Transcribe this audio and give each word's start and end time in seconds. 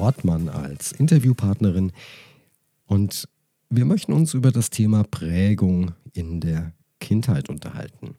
Ortmann 0.00 0.48
als 0.48 0.92
Interviewpartnerin 0.92 1.92
und 2.86 3.28
wir 3.68 3.84
möchten 3.84 4.12
uns 4.12 4.34
über 4.34 4.50
das 4.50 4.70
Thema 4.70 5.04
Prägung 5.04 5.92
in 6.12 6.40
der 6.40 6.72
Kindheit 7.00 7.48
unterhalten. 7.48 8.16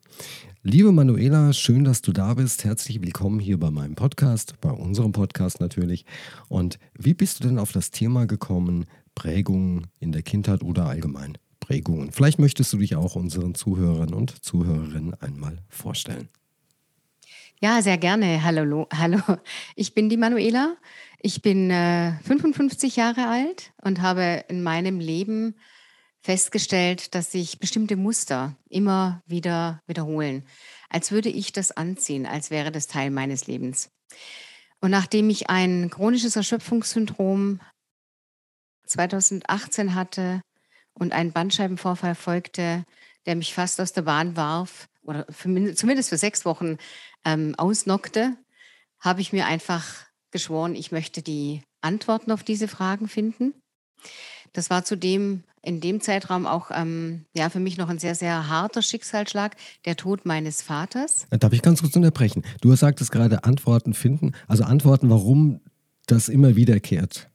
Liebe 0.62 0.92
Manuela, 0.92 1.52
schön, 1.52 1.82
dass 1.82 2.00
du 2.00 2.12
da 2.12 2.34
bist. 2.34 2.64
Herzlich 2.64 3.02
willkommen 3.02 3.40
hier 3.40 3.58
bei 3.58 3.70
meinem 3.70 3.96
Podcast, 3.96 4.60
bei 4.60 4.70
unserem 4.70 5.12
Podcast 5.12 5.60
natürlich. 5.60 6.06
Und 6.48 6.78
wie 6.96 7.14
bist 7.14 7.40
du 7.40 7.48
denn 7.48 7.58
auf 7.58 7.72
das 7.72 7.90
Thema 7.90 8.26
gekommen, 8.26 8.86
Prägungen 9.14 9.88
in 9.98 10.12
der 10.12 10.22
Kindheit 10.22 10.62
oder 10.62 10.86
allgemein 10.86 11.36
Prägungen? 11.58 12.12
Vielleicht 12.12 12.38
möchtest 12.38 12.72
du 12.72 12.78
dich 12.78 12.94
auch 12.94 13.16
unseren 13.16 13.54
Zuhörern 13.54 14.14
und 14.14 14.44
Zuhörerinnen 14.44 15.14
einmal 15.14 15.58
vorstellen. 15.68 16.28
Ja, 17.64 17.80
sehr 17.80 17.96
gerne. 17.96 18.42
Hallo, 18.42 18.88
hallo. 18.92 19.20
Ich 19.76 19.94
bin 19.94 20.08
die 20.08 20.16
Manuela. 20.16 20.76
Ich 21.20 21.42
bin 21.42 21.70
äh, 21.70 22.14
55 22.24 22.96
Jahre 22.96 23.28
alt 23.28 23.72
und 23.80 24.02
habe 24.02 24.44
in 24.48 24.64
meinem 24.64 24.98
Leben 24.98 25.54
festgestellt, 26.22 27.14
dass 27.14 27.30
sich 27.30 27.60
bestimmte 27.60 27.94
Muster 27.94 28.56
immer 28.68 29.22
wieder 29.26 29.80
wiederholen, 29.86 30.44
als 30.88 31.12
würde 31.12 31.28
ich 31.28 31.52
das 31.52 31.70
anziehen, 31.70 32.26
als 32.26 32.50
wäre 32.50 32.72
das 32.72 32.88
Teil 32.88 33.12
meines 33.12 33.46
Lebens. 33.46 33.92
Und 34.80 34.90
nachdem 34.90 35.30
ich 35.30 35.48
ein 35.48 35.88
chronisches 35.88 36.34
Erschöpfungssyndrom 36.34 37.60
2018 38.88 39.94
hatte 39.94 40.42
und 40.94 41.12
einen 41.12 41.30
Bandscheibenvorfall 41.30 42.16
folgte, 42.16 42.84
der 43.26 43.36
mich 43.36 43.54
fast 43.54 43.80
aus 43.80 43.92
der 43.92 44.02
Bahn 44.02 44.34
warf, 44.34 44.88
oder 45.04 45.26
für, 45.30 45.74
zumindest 45.74 46.08
für 46.08 46.18
sechs 46.18 46.44
Wochen 46.44 46.76
ähm, 47.24 47.54
ausnockte, 47.56 48.36
habe 49.00 49.20
ich 49.20 49.32
mir 49.32 49.46
einfach 49.46 49.84
geschworen, 50.30 50.74
ich 50.74 50.92
möchte 50.92 51.22
die 51.22 51.62
Antworten 51.80 52.30
auf 52.30 52.42
diese 52.42 52.68
Fragen 52.68 53.08
finden. 53.08 53.54
Das 54.52 54.70
war 54.70 54.84
zudem 54.84 55.44
in 55.62 55.80
dem 55.80 56.00
Zeitraum 56.00 56.46
auch 56.46 56.70
ähm, 56.72 57.24
ja, 57.34 57.48
für 57.48 57.60
mich 57.60 57.78
noch 57.78 57.88
ein 57.88 57.98
sehr, 57.98 58.14
sehr 58.14 58.48
harter 58.48 58.82
Schicksalsschlag, 58.82 59.56
der 59.84 59.96
Tod 59.96 60.26
meines 60.26 60.60
Vaters. 60.60 61.26
Darf 61.30 61.52
ich 61.52 61.62
ganz 61.62 61.80
kurz 61.82 61.94
unterbrechen? 61.94 62.42
Du 62.60 62.74
sagtest 62.74 63.12
gerade 63.12 63.44
Antworten 63.44 63.94
finden, 63.94 64.32
also 64.48 64.64
Antworten, 64.64 65.08
warum 65.08 65.60
das 66.06 66.28
immer 66.28 66.56
wiederkehrt. 66.56 67.28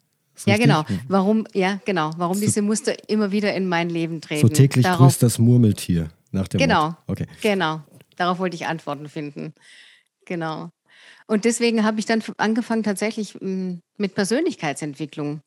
Ja, 0.45 0.57
genau. 0.57 0.83
Warum, 1.07 1.47
ja, 1.53 1.79
genau. 1.85 2.11
Warum 2.17 2.35
so, 2.35 2.41
diese 2.41 2.61
Muster 2.61 3.09
immer 3.09 3.31
wieder 3.31 3.55
in 3.55 3.67
mein 3.67 3.89
Leben 3.89 4.21
treten. 4.21 4.41
So 4.41 4.53
täglich 4.53 4.85
Darauf, 4.85 5.07
grüßt 5.07 5.23
das 5.23 5.39
Murmeltier 5.39 6.09
nach 6.37 6.47
dem 6.47 6.59
Genau. 6.59 6.83
Wort. 6.83 6.97
Okay. 7.07 7.27
Genau. 7.41 7.81
Darauf 8.15 8.39
wollte 8.39 8.55
ich 8.55 8.67
Antworten 8.67 9.09
finden. 9.09 9.53
Genau. 10.25 10.69
Und 11.27 11.45
deswegen 11.45 11.83
habe 11.83 11.99
ich 11.99 12.05
dann 12.05 12.23
angefangen 12.37 12.83
tatsächlich 12.83 13.37
mit 13.41 14.15
Persönlichkeitsentwicklung. 14.15 15.41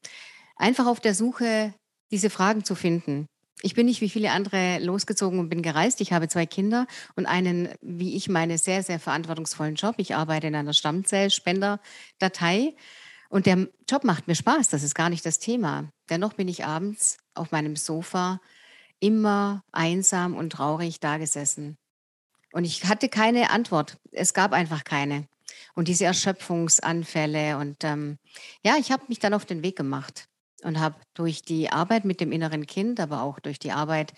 Einfach 0.57 0.87
auf 0.87 1.01
der 1.01 1.15
Suche, 1.15 1.75
diese 2.11 2.31
Fragen 2.31 2.65
zu 2.65 2.75
finden. 2.75 3.27
Ich 3.63 3.75
bin 3.75 3.87
nicht 3.87 4.01
wie 4.01 4.09
viele 4.09 4.31
andere 4.31 4.79
losgezogen 4.79 5.39
und 5.39 5.49
bin 5.49 5.63
gereist. 5.63 6.01
Ich 6.01 6.13
habe 6.13 6.29
zwei 6.29 6.47
Kinder 6.47 6.87
und 7.15 7.27
einen, 7.27 7.69
wie 7.83 8.17
ich 8.17 8.29
meine, 8.29 8.59
sehr, 8.59 8.83
sehr 8.83 8.99
verantwortungsvollen 8.99 9.75
Job. 9.75 9.97
Ich 9.99 10.15
arbeite 10.15 10.47
in 10.47 10.55
einer 10.55 10.73
Stammzellspenderdatei 10.73 12.75
und 13.29 13.47
der 13.47 13.69
Job 13.89 14.05
macht 14.05 14.29
mir 14.29 14.35
Spaß. 14.35 14.69
Das 14.69 14.83
ist 14.83 14.95
gar 14.95 15.11
nicht 15.11 15.27
das 15.27 15.39
Thema. 15.39 15.91
Dennoch 16.09 16.35
bin 16.35 16.49
ich 16.49 16.65
abends 16.65 17.19
auf 17.35 17.53
meinem 17.53 17.77
Sofa 17.77 18.41
immer 19.01 19.63
einsam 19.73 20.35
und 20.37 20.51
traurig 20.51 21.01
dagesessen. 21.01 21.77
Und 22.53 22.65
ich 22.65 22.85
hatte 22.85 23.09
keine 23.09 23.51
Antwort. 23.51 23.97
Es 24.13 24.35
gab 24.35 24.53
einfach 24.53 24.85
keine. 24.85 25.27
Und 25.75 25.89
diese 25.89 26.05
Erschöpfungsanfälle. 26.05 27.57
Und 27.59 27.83
ähm, 27.85 28.19
ja, 28.65 28.77
ich 28.79 28.93
habe 28.93 29.05
mich 29.09 29.19
dann 29.19 29.35
auf 29.35 29.47
den 29.47 29.63
Weg 29.63 29.77
gemacht 29.77 30.29
und 30.63 30.79
habe 30.79 30.97
durch 31.15 31.43
die 31.43 31.71
Arbeit 31.71 32.05
mit 32.05 32.21
dem 32.21 32.33
inneren 32.33 32.67
Kind, 32.67 33.01
aber 33.01 33.23
auch 33.23 33.41
durch 33.41 33.59
die 33.59 33.73
Arbeit 33.73 34.13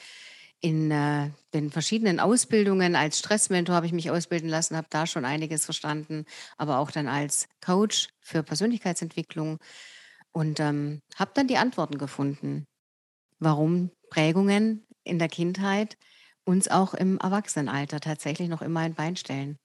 in 0.61 0.91
äh, 0.93 1.31
den 1.55 1.71
verschiedenen 1.71 2.21
Ausbildungen 2.21 2.95
als 2.95 3.19
Stressmentor 3.19 3.75
habe 3.75 3.87
ich 3.87 3.93
mich 3.93 4.11
ausbilden 4.11 4.49
lassen, 4.49 4.77
habe 4.77 4.87
da 4.91 5.07
schon 5.07 5.25
einiges 5.25 5.65
verstanden, 5.65 6.25
aber 6.57 6.79
auch 6.79 6.93
dann 6.93 7.09
als 7.09 7.49
Coach 7.61 8.09
für 8.21 8.45
Persönlichkeitsentwicklung 8.45 9.59
und 10.31 10.61
ähm, 10.61 11.03
habe 11.17 11.33
dann 11.35 11.49
die 11.49 11.57
Antworten 11.57 11.99
gefunden, 11.99 12.65
warum 13.43 13.91
Prägungen 14.11 14.85
in 15.05 15.19
der 15.19 15.29
Kindheit 15.29 15.97
uns 16.45 16.69
auch 16.69 16.95
im 16.95 17.19
Erwachsenenalter 17.19 18.01
tatsächlich 18.01 18.49
noch 18.49 18.63
immer 18.63 18.81
ein 18.81 18.95
Bein 18.95 19.17
stellen. 19.17 19.59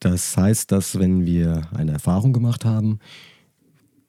Das 0.00 0.36
heißt, 0.36 0.70
dass 0.70 0.98
wenn 0.98 1.24
wir 1.24 1.68
eine 1.74 1.92
Erfahrung 1.92 2.32
gemacht 2.32 2.64
haben, 2.64 2.98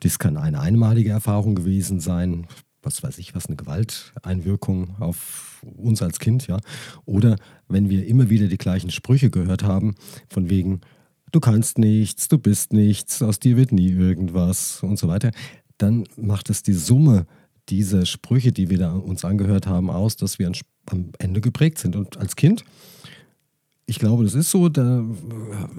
das 0.02 0.20
kann 0.20 0.38
eine 0.38 0.60
einmalige 0.60 1.12
Erfahrung 1.12 1.56
gewesen 1.56 2.00
sein, 2.00 2.48
was 2.82 3.02
weiß 3.02 3.18
ich, 3.18 3.34
was 3.34 3.48
eine 3.48 3.56
Gewalteinwirkung 3.56 4.96
auf 5.00 5.66
uns 5.76 6.02
als 6.02 6.20
Kind, 6.20 6.48
ja. 6.48 6.60
Oder 7.06 7.38
wenn 7.68 7.90
wir 7.90 8.06
immer 8.06 8.30
wieder 8.30 8.48
die 8.48 8.58
gleichen 8.58 8.92
Sprüche 8.92 9.30
gehört 9.30 9.64
haben, 9.64 9.96
von 10.30 10.50
wegen, 10.50 10.82
du 11.32 11.40
kannst 11.40 11.80
nichts, 11.80 12.28
du 12.28 12.38
bist 12.38 12.74
nichts, 12.74 13.22
aus 13.22 13.40
dir 13.40 13.58
wird 13.58 13.72
nie 13.72 13.90
irgendwas 13.90 14.84
und 14.84 15.00
so 15.00 15.08
weiter, 15.08 15.32
dann 15.78 16.04
macht 16.16 16.50
es 16.50 16.62
die 16.62 16.74
Summe 16.74 17.26
dieser 17.70 18.06
Sprüche, 18.06 18.52
die 18.52 18.70
wir 18.70 18.78
da 18.78 18.94
uns 18.94 19.26
angehört 19.26 19.68
haben, 19.68 19.90
aus, 19.90 20.16
dass 20.16 20.40
wir 20.40 20.52
am 20.88 21.12
Ende 21.20 21.42
geprägt 21.42 21.80
sind. 21.80 21.96
Und 21.96 22.18
als 22.18 22.36
Kind, 22.36 22.64
ich 23.86 24.00
glaube, 24.00 24.24
das 24.24 24.34
ist 24.34 24.52
so, 24.52 24.70
da 24.70 25.04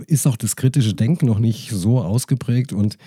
ist 0.07 0.27
auch 0.27 0.37
das 0.37 0.57
kritische 0.57 0.95
Denken 0.95 1.27
noch 1.27 1.39
nicht 1.39 1.71
so 1.71 2.01
ausgeprägt. 2.01 2.73
Und 2.73 2.99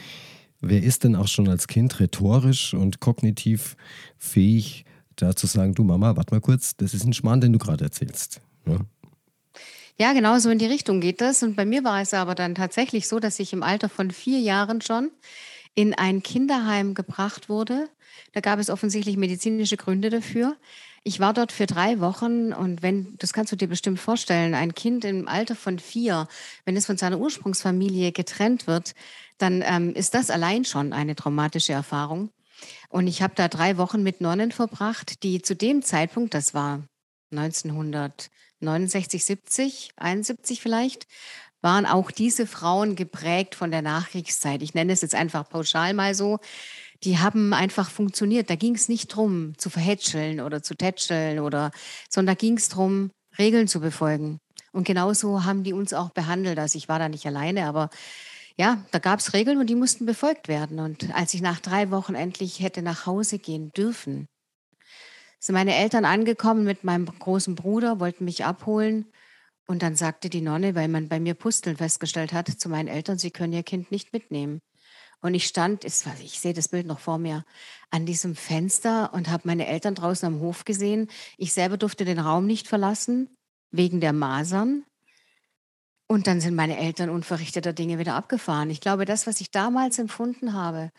wer 0.61 0.83
ist 0.83 1.03
denn 1.03 1.15
auch 1.15 1.27
schon 1.27 1.47
als 1.47 1.67
Kind 1.67 1.99
rhetorisch 1.99 2.73
und 2.73 2.99
kognitiv 2.99 3.75
fähig, 4.17 4.85
da 5.15 5.35
zu 5.35 5.47
sagen, 5.47 5.73
du 5.73 5.83
Mama, 5.83 6.15
warte 6.15 6.33
mal 6.33 6.41
kurz, 6.41 6.75
das 6.77 6.93
ist 6.93 7.05
ein 7.05 7.13
Schmarrn, 7.13 7.41
den 7.41 7.53
du 7.53 7.59
gerade 7.59 7.83
erzählst. 7.83 8.41
Ja? 8.65 8.79
Ja, 10.01 10.13
genau 10.13 10.39
so 10.39 10.49
in 10.49 10.59
die 10.59 10.65
Richtung 10.65 11.01
geht 11.01 11.19
das. 11.19 11.43
Und 11.43 11.57
bei 11.57 11.65
mir 11.65 11.83
war 11.83 12.01
es 12.01 12.13
aber 12.13 12.33
dann 12.33 12.55
tatsächlich 12.55 13.09
so, 13.09 13.19
dass 13.19 13.37
ich 13.37 13.51
im 13.51 13.63
Alter 13.63 13.89
von 13.89 14.11
vier 14.11 14.39
Jahren 14.39 14.79
schon 14.79 15.11
in 15.75 15.93
ein 15.93 16.23
Kinderheim 16.23 16.93
gebracht 16.93 17.49
wurde. 17.49 17.89
Da 18.33 18.41
gab 18.41 18.59
es 18.59 18.69
offensichtlich 18.69 19.17
medizinische 19.17 19.77
Gründe 19.77 20.09
dafür. 20.09 20.57
Ich 21.03 21.19
war 21.19 21.33
dort 21.33 21.51
für 21.51 21.65
drei 21.65 21.99
Wochen 21.99 22.51
und 22.51 22.81
wenn, 22.81 23.15
das 23.17 23.31
kannst 23.31 23.51
du 23.51 23.55
dir 23.55 23.67
bestimmt 23.67 23.99
vorstellen, 23.99 24.53
ein 24.53 24.73
Kind 24.73 25.05
im 25.05 25.27
Alter 25.27 25.55
von 25.55 25.79
vier, 25.79 26.27
wenn 26.65 26.75
es 26.75 26.85
von 26.85 26.97
seiner 26.97 27.19
Ursprungsfamilie 27.19 28.11
getrennt 28.11 28.67
wird, 28.67 28.95
dann 29.37 29.63
ähm, 29.65 29.93
ist 29.93 30.13
das 30.13 30.29
allein 30.29 30.65
schon 30.65 30.91
eine 30.91 31.15
traumatische 31.15 31.73
Erfahrung. 31.73 32.31
Und 32.89 33.07
ich 33.07 33.21
habe 33.21 33.33
da 33.35 33.47
drei 33.47 33.77
Wochen 33.77 34.03
mit 34.03 34.19
Nonnen 34.19 34.51
verbracht, 34.51 35.23
die 35.23 35.41
zu 35.41 35.55
dem 35.55 35.81
Zeitpunkt, 35.81 36.33
das 36.33 36.53
war 36.53 36.83
1969, 37.31 39.23
70, 39.23 39.91
71 39.95 40.61
vielleicht, 40.61 41.07
waren 41.61 41.85
auch 41.85 42.11
diese 42.11 42.47
Frauen 42.47 42.95
geprägt 42.95 43.55
von 43.55 43.71
der 43.71 43.81
Nachkriegszeit. 43.81 44.61
Ich 44.61 44.73
nenne 44.73 44.93
es 44.93 45.01
jetzt 45.01 45.15
einfach 45.15 45.49
pauschal 45.49 45.93
mal 45.93 46.15
so. 46.15 46.39
Die 47.03 47.17
haben 47.17 47.53
einfach 47.53 47.89
funktioniert. 47.89 48.49
Da 48.49 48.55
ging 48.55 48.75
es 48.75 48.89
nicht 48.89 49.07
drum, 49.07 49.57
zu 49.57 49.69
verhätscheln 49.69 50.41
oder 50.41 50.61
zu 50.61 50.75
tätscheln 50.75 51.39
oder, 51.39 51.71
sondern 52.09 52.35
da 52.35 52.39
ging 52.39 52.57
es 52.57 52.69
drum, 52.69 53.11
Regeln 53.37 53.67
zu 53.67 53.79
befolgen. 53.79 54.39
Und 54.71 54.85
genauso 54.85 55.43
haben 55.45 55.63
die 55.63 55.73
uns 55.73 55.93
auch 55.93 56.11
behandelt. 56.11 56.59
Also 56.59 56.77
ich 56.77 56.89
war 56.89 56.99
da 56.99 57.09
nicht 57.09 57.25
alleine, 57.25 57.65
aber 57.65 57.89
ja, 58.57 58.83
da 58.91 58.99
gab 58.99 59.19
es 59.19 59.33
Regeln 59.33 59.57
und 59.57 59.67
die 59.67 59.75
mussten 59.75 60.05
befolgt 60.05 60.47
werden. 60.47 60.79
Und 60.79 61.15
als 61.15 61.33
ich 61.33 61.41
nach 61.41 61.59
drei 61.59 61.91
Wochen 61.91 62.15
endlich 62.15 62.59
hätte 62.59 62.81
nach 62.81 63.05
Hause 63.05 63.39
gehen 63.39 63.71
dürfen, 63.71 64.27
sind 65.39 65.55
meine 65.55 65.75
Eltern 65.75 66.03
angekommen 66.03 66.65
mit 66.65 66.83
meinem 66.83 67.05
großen 67.05 67.55
Bruder, 67.55 68.01
wollten 68.01 68.25
mich 68.25 68.43
abholen. 68.43 69.05
Und 69.69 69.83
dann 69.83 69.95
sagte 69.95 70.31
die 70.31 70.41
Nonne, 70.41 70.73
weil 70.73 70.87
man 70.87 71.09
bei 71.09 71.19
mir 71.19 71.35
Pusteln 71.35 71.77
festgestellt 71.77 72.33
hat, 72.33 72.47
zu 72.47 72.69
meinen 72.69 72.87
Eltern, 72.87 73.19
sie 73.19 73.29
können 73.29 73.53
ihr 73.53 73.61
Kind 73.61 73.91
nicht 73.91 74.13
mitnehmen. 74.13 74.61
Und 75.21 75.35
ich 75.35 75.45
stand, 75.45 75.85
ich 75.85 76.39
sehe 76.39 76.53
das 76.53 76.69
Bild 76.69 76.87
noch 76.87 76.97
vor 76.97 77.19
mir, 77.19 77.45
an 77.91 78.07
diesem 78.07 78.35
Fenster 78.35 79.13
und 79.13 79.29
habe 79.29 79.43
meine 79.45 79.67
Eltern 79.67 79.93
draußen 79.93 80.25
am 80.25 80.39
Hof 80.39 80.65
gesehen. 80.65 81.07
Ich 81.37 81.53
selber 81.53 81.77
durfte 81.77 82.03
den 82.03 82.17
Raum 82.17 82.47
nicht 82.47 82.67
verlassen, 82.67 83.29
wegen 83.69 84.01
der 84.01 84.11
Masern. 84.11 84.85
Und 86.07 86.25
dann 86.25 86.41
sind 86.41 86.55
meine 86.55 86.79
Eltern 86.79 87.11
unverrichteter 87.11 87.71
Dinge 87.71 87.99
wieder 87.99 88.15
abgefahren. 88.15 88.71
Ich 88.71 88.81
glaube, 88.81 89.05
das, 89.05 89.27
was 89.27 89.39
ich 89.39 89.51
damals 89.51 89.99
empfunden 89.99 90.53
habe, 90.53 90.89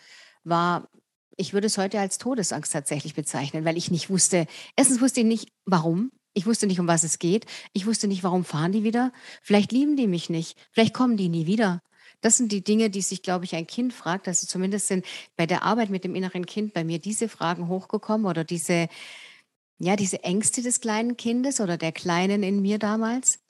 war, 0.44 0.88
ich 1.37 1.55
würde 1.55 1.66
es 1.66 1.76
heute 1.76 1.99
als 1.99 2.19
Todesangst 2.19 2.73
tatsächlich 2.73 3.14
bezeichnen, 3.14 3.64
weil 3.64 3.76
ich 3.76 3.90
nicht 3.90 4.11
wusste, 4.11 4.46
erstens 4.76 5.00
wusste 5.00 5.23
ich 5.23 5.26
nicht, 5.26 5.49
warum. 5.64 6.12
Ich 6.32 6.47
wusste 6.47 6.67
nicht, 6.67 6.81
um 6.81 6.87
was 6.87 7.03
es 7.03 7.19
geht. 7.19 7.47
Ich 7.73 7.87
wusste 7.87 8.06
nicht, 8.06 8.23
warum 8.23 8.44
fahren 8.44 8.73
die 8.73 8.85
wieder. 8.85 9.12
Vielleicht 9.43 9.73
lieben 9.73 9.97
die 9.97 10.06
mich 10.06 10.31
nicht. 10.31 10.56
Vielleicht 10.73 10.94
kommen 10.94 11.17
die 11.17 11.29
nie 11.29 11.47
wieder. 11.47 11.81
Das 12.21 12.37
sind 12.37 12.53
die 12.53 12.62
Dinge, 12.62 12.91
die 12.91 13.03
sich, 13.03 13.23
glaube 13.23 13.44
ich, 13.44 13.55
ein 13.56 13.67
Kind 13.67 13.93
fragt. 13.93 14.29
Also 14.29 14.47
zumindest 14.47 14.88
sind 14.88 15.06
bei 15.37 15.47
der 15.47 15.62
Arbeit 15.62 15.91
mit 15.91 16.05
dem 16.05 16.15
inneren 16.15 16.47
Kind 16.47 16.75
bei 16.75 16.85
mir 16.85 16.99
diese 16.99 17.29
Fragen 17.29 17.69
hochgekommen 17.69 18.27
oder 18.27 18.44
diese, 18.44 18.88
ja, 19.79 19.97
diese 19.97 20.23
Ängste 20.23 20.62
des 20.62 20.81
kleinen 20.81 21.17
Kindes 21.17 21.61
oder 21.61 21.79
der 21.79 21.93
Kleinen 21.93 22.43
in 22.43 22.61
mir 22.61 22.79
damals. 22.79 23.41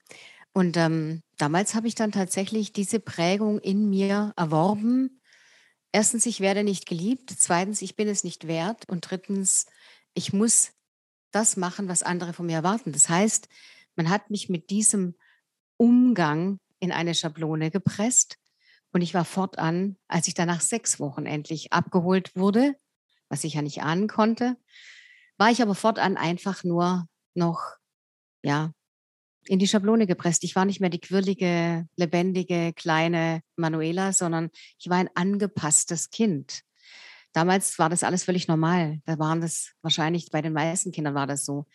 Und 0.52 0.76
ähm, 0.76 1.22
damals 1.36 1.74
habe 1.74 1.88
ich 1.88 1.94
dann 1.94 2.12
tatsächlich 2.12 2.72
diese 2.72 3.00
Prägung 3.00 3.58
in 3.58 3.88
mir 3.88 4.32
erworben. 4.36 5.20
Erstens, 5.92 6.26
ich 6.26 6.40
werde 6.40 6.64
nicht 6.64 6.86
geliebt. 6.86 7.30
Zweitens, 7.36 7.82
ich 7.82 7.96
bin 7.96 8.08
es 8.08 8.24
nicht 8.24 8.46
wert. 8.46 8.88
Und 8.88 9.10
drittens, 9.10 9.66
ich 10.14 10.32
muss 10.32 10.72
das 11.30 11.56
machen, 11.56 11.88
was 11.88 12.02
andere 12.02 12.32
von 12.32 12.46
mir 12.46 12.56
erwarten. 12.56 12.92
Das 12.92 13.08
heißt, 13.08 13.48
man 13.96 14.08
hat 14.10 14.30
mich 14.30 14.48
mit 14.48 14.70
diesem 14.70 15.14
Umgang 15.76 16.60
in 16.78 16.92
eine 16.92 17.14
Schablone 17.14 17.70
gepresst 17.70 18.38
und 18.92 19.02
ich 19.02 19.14
war 19.14 19.24
fortan, 19.24 19.96
als 20.08 20.28
ich 20.28 20.34
dann 20.34 20.48
nach 20.48 20.60
sechs 20.60 20.98
Wochen 20.98 21.26
endlich 21.26 21.72
abgeholt 21.72 22.34
wurde, 22.34 22.76
was 23.28 23.44
ich 23.44 23.54
ja 23.54 23.62
nicht 23.62 23.82
ahnen 23.82 24.08
konnte, 24.08 24.56
war 25.36 25.50
ich 25.50 25.62
aber 25.62 25.74
fortan 25.74 26.16
einfach 26.16 26.64
nur 26.64 27.06
noch, 27.34 27.60
ja, 28.42 28.72
in 29.46 29.58
die 29.58 29.68
Schablone 29.68 30.06
gepresst. 30.06 30.44
Ich 30.44 30.54
war 30.54 30.64
nicht 30.64 30.80
mehr 30.80 30.90
die 30.90 31.00
quirlige, 31.00 31.88
lebendige, 31.96 32.72
kleine 32.74 33.40
Manuela, 33.56 34.12
sondern 34.12 34.50
ich 34.78 34.90
war 34.90 34.98
ein 34.98 35.10
angepasstes 35.14 36.10
Kind. 36.10 36.62
Damals 37.32 37.78
war 37.78 37.88
das 37.88 38.02
alles 38.02 38.24
völlig 38.24 38.48
normal. 38.48 39.00
Da 39.06 39.18
waren 39.18 39.40
das 39.40 39.72
wahrscheinlich 39.82 40.30
bei 40.30 40.42
den 40.42 40.52
meisten 40.52 40.92
Kindern 40.92 41.14
war 41.14 41.26
das 41.26 41.44
so. 41.44 41.66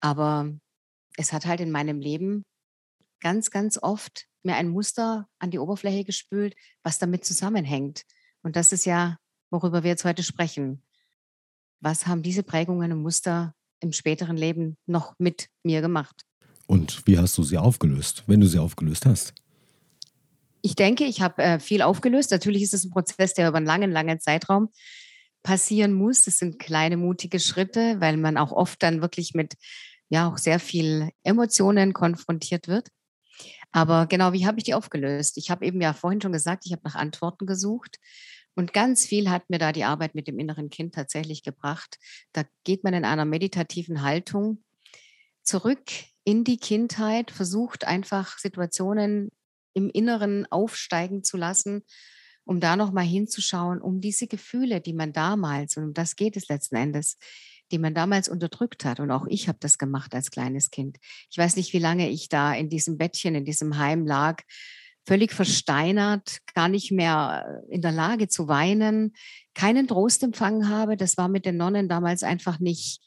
Aber 0.00 0.52
es 1.16 1.32
hat 1.32 1.46
halt 1.46 1.60
in 1.60 1.70
meinem 1.70 2.00
Leben 2.00 2.44
ganz, 3.20 3.50
ganz 3.50 3.78
oft 3.82 4.26
mir 4.42 4.56
ein 4.56 4.68
Muster 4.68 5.28
an 5.38 5.50
die 5.50 5.58
Oberfläche 5.58 6.04
gespült, 6.04 6.54
was 6.82 6.98
damit 6.98 7.24
zusammenhängt. 7.24 8.02
Und 8.42 8.56
das 8.56 8.72
ist 8.72 8.84
ja, 8.84 9.18
worüber 9.50 9.82
wir 9.82 9.90
jetzt 9.90 10.04
heute 10.04 10.22
sprechen. 10.22 10.82
Was 11.80 12.06
haben 12.06 12.22
diese 12.22 12.42
Prägungen 12.42 12.92
und 12.92 13.02
Muster 13.02 13.54
im 13.80 13.92
späteren 13.92 14.36
Leben 14.36 14.76
noch 14.86 15.14
mit 15.18 15.48
mir 15.62 15.80
gemacht? 15.80 16.24
Und 16.66 17.06
wie 17.06 17.18
hast 17.18 17.36
du 17.38 17.42
sie 17.42 17.58
aufgelöst, 17.58 18.24
wenn 18.26 18.40
du 18.40 18.46
sie 18.46 18.58
aufgelöst 18.58 19.06
hast? 19.06 19.34
Ich 20.62 20.74
denke, 20.74 21.04
ich 21.04 21.20
habe 21.20 21.42
äh, 21.42 21.60
viel 21.60 21.82
aufgelöst. 21.82 22.30
Natürlich 22.30 22.62
ist 22.62 22.74
es 22.74 22.84
ein 22.84 22.90
Prozess, 22.90 23.34
der 23.34 23.48
über 23.48 23.58
einen 23.58 23.66
langen, 23.66 23.92
langen 23.92 24.20
Zeitraum 24.20 24.70
passieren 25.42 25.92
muss. 25.92 26.24
Das 26.24 26.38
sind 26.38 26.58
kleine, 26.58 26.96
mutige 26.96 27.38
Schritte, 27.38 28.00
weil 28.00 28.16
man 28.16 28.36
auch 28.36 28.52
oft 28.52 28.82
dann 28.82 29.00
wirklich 29.00 29.34
mit 29.34 29.54
ja 30.08 30.28
auch 30.28 30.38
sehr 30.38 30.58
viel 30.58 31.10
Emotionen 31.24 31.92
konfrontiert 31.92 32.68
wird. 32.68 32.88
Aber 33.72 34.06
genau, 34.06 34.32
wie 34.32 34.46
habe 34.46 34.58
ich 34.58 34.64
die 34.64 34.74
aufgelöst? 34.74 35.36
Ich 35.36 35.50
habe 35.50 35.66
eben 35.66 35.80
ja 35.80 35.92
vorhin 35.92 36.20
schon 36.20 36.32
gesagt, 36.32 36.64
ich 36.66 36.72
habe 36.72 36.82
nach 36.84 36.94
Antworten 36.94 37.46
gesucht. 37.46 37.98
Und 38.54 38.72
ganz 38.72 39.04
viel 39.04 39.28
hat 39.28 39.50
mir 39.50 39.58
da 39.58 39.70
die 39.70 39.84
Arbeit 39.84 40.14
mit 40.14 40.28
dem 40.28 40.38
inneren 40.38 40.70
Kind 40.70 40.94
tatsächlich 40.94 41.42
gebracht. 41.42 41.98
Da 42.32 42.44
geht 42.64 42.84
man 42.84 42.94
in 42.94 43.04
einer 43.04 43.26
meditativen 43.26 44.02
Haltung 44.02 44.64
zurück 45.42 45.84
in 46.24 46.42
die 46.42 46.56
Kindheit, 46.56 47.30
versucht 47.30 47.84
einfach 47.86 48.38
Situationen 48.38 49.30
im 49.76 49.90
Inneren 49.90 50.46
aufsteigen 50.50 51.22
zu 51.22 51.36
lassen, 51.36 51.82
um 52.44 52.60
da 52.60 52.76
nochmal 52.76 53.04
hinzuschauen, 53.04 53.82
um 53.82 54.00
diese 54.00 54.26
Gefühle, 54.26 54.80
die 54.80 54.94
man 54.94 55.12
damals, 55.12 55.76
und 55.76 55.84
um 55.84 55.92
das 55.92 56.16
geht 56.16 56.36
es 56.36 56.48
letzten 56.48 56.76
Endes, 56.76 57.18
die 57.70 57.78
man 57.78 57.94
damals 57.94 58.28
unterdrückt 58.28 58.86
hat. 58.86 59.00
Und 59.00 59.10
auch 59.10 59.26
ich 59.28 59.48
habe 59.48 59.58
das 59.60 59.76
gemacht 59.76 60.14
als 60.14 60.30
kleines 60.30 60.70
Kind. 60.70 60.96
Ich 61.30 61.36
weiß 61.36 61.56
nicht, 61.56 61.74
wie 61.74 61.78
lange 61.78 62.08
ich 62.08 62.30
da 62.30 62.54
in 62.54 62.70
diesem 62.70 62.96
Bettchen, 62.96 63.34
in 63.34 63.44
diesem 63.44 63.76
Heim 63.76 64.06
lag, 64.06 64.42
völlig 65.06 65.32
versteinert, 65.32 66.38
gar 66.54 66.68
nicht 66.68 66.90
mehr 66.90 67.62
in 67.68 67.82
der 67.82 67.92
Lage 67.92 68.28
zu 68.28 68.48
weinen, 68.48 69.12
keinen 69.52 69.88
Trost 69.88 70.22
empfangen 70.22 70.70
habe. 70.70 70.96
Das 70.96 71.18
war 71.18 71.28
mit 71.28 71.44
den 71.44 71.58
Nonnen 71.58 71.88
damals 71.88 72.22
einfach 72.22 72.60
nicht 72.60 73.02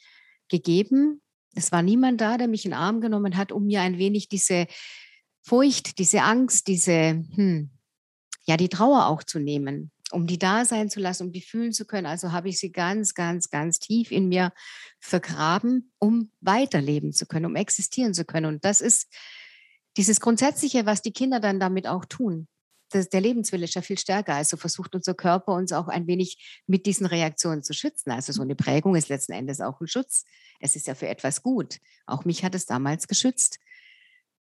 gegeben. 0.49 1.21
Es 1.55 1.71
war 1.71 1.81
niemand 1.81 2.21
da, 2.21 2.37
der 2.37 2.47
mich 2.47 2.65
in 2.65 2.71
den 2.71 2.77
Arm 2.77 3.01
genommen 3.01 3.37
hat, 3.37 3.51
um 3.51 3.65
mir 3.65 3.81
ein 3.81 3.97
wenig 3.97 4.29
diese 4.29 4.67
Furcht, 5.41 5.99
diese 5.99 6.21
Angst, 6.21 6.67
diese, 6.67 7.25
hm, 7.33 7.69
ja, 8.45 8.57
die 8.57 8.69
Trauer 8.69 9.07
auch 9.07 9.23
zu 9.23 9.39
nehmen 9.39 9.91
um 10.11 10.27
die 10.27 10.39
da 10.39 10.65
sein 10.65 10.89
zu 10.89 10.99
lassen, 10.99 11.27
um 11.27 11.31
die 11.31 11.41
fühlen 11.41 11.73
zu 11.73 11.85
können. 11.85 12.07
Also 12.07 12.31
habe 12.31 12.49
ich 12.49 12.59
sie 12.59 12.71
ganz, 12.71 13.13
ganz, 13.13 13.49
ganz 13.49 13.79
tief 13.79 14.11
in 14.11 14.27
mir 14.27 14.51
vergraben, 14.99 15.91
um 15.99 16.31
weiterleben 16.41 17.13
zu 17.13 17.25
können, 17.25 17.45
um 17.45 17.55
existieren 17.55 18.13
zu 18.13 18.25
können. 18.25 18.47
Und 18.47 18.65
das 18.65 18.81
ist 18.81 19.07
dieses 19.97 20.19
Grundsätzliche, 20.19 20.85
was 20.85 21.01
die 21.01 21.13
Kinder 21.13 21.39
dann 21.39 21.59
damit 21.59 21.87
auch 21.87 22.05
tun. 22.05 22.47
Das, 22.91 23.09
der 23.09 23.21
Lebenswille 23.21 23.65
ist 23.65 23.75
ja 23.75 23.83
viel 23.83 23.99
stärker. 23.99 24.33
Also 24.33 24.57
versucht 24.57 24.95
unser 24.95 25.13
Körper 25.13 25.53
uns 25.53 25.71
auch 25.71 25.87
ein 25.87 26.07
wenig 26.07 26.61
mit 26.65 26.87
diesen 26.87 27.05
Reaktionen 27.05 27.61
zu 27.61 27.73
schützen. 27.73 28.09
Also 28.09 28.33
so 28.33 28.41
eine 28.41 28.55
Prägung 28.55 28.95
ist 28.95 29.09
letzten 29.09 29.33
Endes 29.33 29.61
auch 29.61 29.79
ein 29.79 29.87
Schutz. 29.87 30.25
Es 30.59 30.75
ist 30.75 30.87
ja 30.87 30.95
für 30.95 31.07
etwas 31.07 31.43
gut. 31.43 31.77
Auch 32.07 32.25
mich 32.25 32.43
hat 32.43 32.55
es 32.55 32.65
damals 32.65 33.07
geschützt. 33.07 33.59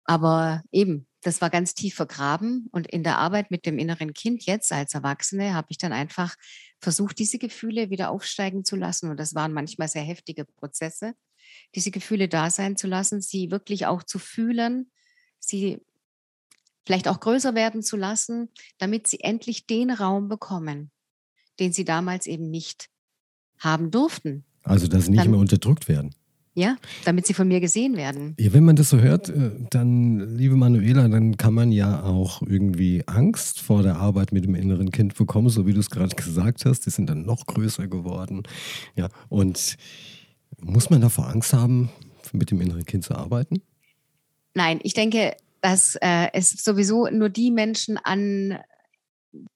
Aber 0.04 0.62
eben, 0.70 1.06
das 1.22 1.40
war 1.40 1.50
ganz 1.50 1.74
tief 1.74 1.94
vergraben. 1.94 2.68
Und 2.70 2.86
in 2.86 3.02
der 3.02 3.18
Arbeit 3.18 3.50
mit 3.50 3.66
dem 3.66 3.78
inneren 3.78 4.12
Kind 4.12 4.44
jetzt 4.44 4.70
als 4.72 4.94
Erwachsene 4.94 5.54
habe 5.54 5.68
ich 5.70 5.78
dann 5.78 5.92
einfach 5.92 6.36
versucht, 6.80 7.18
diese 7.18 7.38
Gefühle 7.38 7.90
wieder 7.90 8.10
aufsteigen 8.10 8.64
zu 8.64 8.76
lassen. 8.76 9.10
Und 9.10 9.18
das 9.18 9.34
waren 9.34 9.52
manchmal 9.52 9.88
sehr 9.88 10.02
heftige 10.02 10.44
Prozesse, 10.44 11.14
diese 11.74 11.90
Gefühle 11.90 12.28
da 12.28 12.50
sein 12.50 12.76
zu 12.76 12.86
lassen, 12.86 13.20
sie 13.20 13.50
wirklich 13.50 13.86
auch 13.86 14.02
zu 14.02 14.18
fühlen, 14.18 14.90
sie 15.38 15.80
vielleicht 16.84 17.08
auch 17.08 17.20
größer 17.20 17.54
werden 17.54 17.82
zu 17.82 17.96
lassen, 17.96 18.50
damit 18.78 19.06
sie 19.06 19.20
endlich 19.20 19.66
den 19.66 19.90
Raum 19.90 20.28
bekommen, 20.28 20.90
den 21.58 21.72
sie 21.72 21.84
damals 21.84 22.26
eben 22.26 22.50
nicht 22.50 22.90
haben 23.58 23.90
durften. 23.90 24.44
Also, 24.62 24.86
dass 24.86 25.04
sie 25.04 25.12
nicht 25.12 25.22
dann, 25.22 25.30
mehr 25.30 25.40
unterdrückt 25.40 25.88
werden. 25.88 26.14
Ja, 26.56 26.76
damit 27.04 27.26
sie 27.26 27.34
von 27.34 27.48
mir 27.48 27.58
gesehen 27.58 27.96
werden. 27.96 28.36
Ja, 28.38 28.52
wenn 28.52 28.64
man 28.64 28.76
das 28.76 28.88
so 28.88 29.00
hört, 29.00 29.28
äh, 29.28 29.50
dann, 29.70 30.36
liebe 30.36 30.54
Manuela, 30.54 31.08
dann 31.08 31.36
kann 31.36 31.52
man 31.52 31.72
ja 31.72 32.04
auch 32.04 32.42
irgendwie 32.42 33.02
Angst 33.06 33.60
vor 33.60 33.82
der 33.82 33.96
Arbeit 33.96 34.30
mit 34.30 34.44
dem 34.44 34.54
inneren 34.54 34.92
Kind 34.92 35.16
bekommen, 35.16 35.48
so 35.48 35.66
wie 35.66 35.72
du 35.72 35.80
es 35.80 35.90
gerade 35.90 36.14
gesagt 36.14 36.64
hast. 36.64 36.86
Die 36.86 36.90
sind 36.90 37.10
dann 37.10 37.22
noch 37.22 37.46
größer 37.46 37.88
geworden. 37.88 38.44
Ja, 38.94 39.08
und 39.28 39.76
muss 40.60 40.90
man 40.90 41.00
davor 41.00 41.28
Angst 41.28 41.52
haben, 41.52 41.90
mit 42.32 42.52
dem 42.52 42.60
inneren 42.60 42.84
Kind 42.84 43.04
zu 43.04 43.14
arbeiten? 43.14 43.62
Nein, 44.54 44.78
ich 44.82 44.94
denke, 44.94 45.36
dass 45.60 45.96
äh, 45.96 46.28
es 46.32 46.50
sowieso 46.50 47.08
nur 47.08 47.30
die 47.30 47.50
Menschen 47.50 47.98
an, 47.98 48.58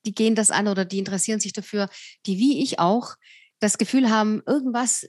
die 0.05 0.15
gehen 0.15 0.35
das 0.35 0.51
an 0.51 0.67
oder 0.67 0.85
die 0.85 0.99
interessieren 0.99 1.39
sich 1.39 1.53
dafür, 1.53 1.89
die 2.27 2.39
wie 2.39 2.63
ich 2.63 2.79
auch 2.79 3.15
das 3.61 3.79
Gefühl 3.79 4.11
haben, 4.11 4.43
irgendwas 4.47 5.09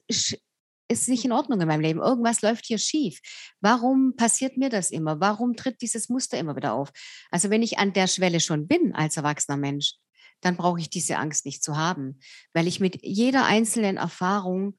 ist 0.89 1.07
nicht 1.07 1.23
in 1.23 1.31
Ordnung 1.31 1.61
in 1.61 1.67
meinem 1.67 1.81
Leben. 1.81 2.01
Irgendwas 2.01 2.41
läuft 2.41 2.65
hier 2.65 2.79
schief. 2.79 3.19
Warum 3.61 4.15
passiert 4.15 4.57
mir 4.57 4.69
das 4.69 4.91
immer? 4.91 5.19
Warum 5.19 5.55
tritt 5.55 5.81
dieses 5.81 6.09
Muster 6.09 6.37
immer 6.37 6.55
wieder 6.55 6.73
auf? 6.73 6.91
Also 7.31 7.49
wenn 7.49 7.61
ich 7.61 7.77
an 7.77 7.93
der 7.93 8.07
Schwelle 8.07 8.39
schon 8.39 8.67
bin 8.67 8.93
als 8.95 9.15
erwachsener 9.15 9.57
Mensch, 9.57 9.95
dann 10.41 10.57
brauche 10.57 10.79
ich 10.79 10.89
diese 10.89 11.17
Angst 11.17 11.45
nicht 11.45 11.63
zu 11.63 11.77
haben, 11.77 12.19
weil 12.53 12.67
ich 12.67 12.79
mit 12.79 12.99
jeder 13.03 13.45
einzelnen 13.45 13.97
Erfahrung 13.97 14.77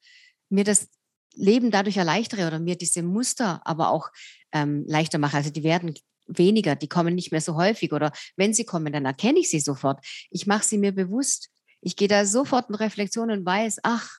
mir 0.49 0.65
das 0.65 0.89
Leben 1.35 1.71
dadurch 1.71 1.97
erleichtere 1.97 2.47
oder 2.47 2.59
mir 2.59 2.77
diese 2.77 3.03
Muster 3.03 3.61
aber 3.65 3.91
auch 3.91 4.09
ähm, 4.53 4.85
leichter 4.87 5.19
mache. 5.19 5.37
Also 5.37 5.51
die 5.51 5.63
werden 5.63 5.95
weniger, 6.27 6.77
die 6.77 6.89
kommen 6.89 7.15
nicht 7.15 7.31
mehr 7.31 7.41
so 7.41 7.55
häufig 7.55 7.93
oder 7.93 8.13
wenn 8.37 8.55
sie 8.55 8.65
kommen, 8.65 8.93
dann 8.93 9.05
erkenne 9.05 9.39
ich 9.39 9.51
sie 9.51 9.61
sofort. 9.61 10.05
Ich 10.31 10.47
mache 10.47 10.65
sie 10.65 10.79
mir 10.79 10.93
bewusst. 10.93 11.51
Ich 11.81 11.97
gehe 11.97 12.09
da 12.09 12.25
sofort 12.27 12.69
in 12.69 12.75
Reflexion 12.75 13.31
und 13.31 13.47
weiß, 13.47 13.79
ach, 13.83 14.19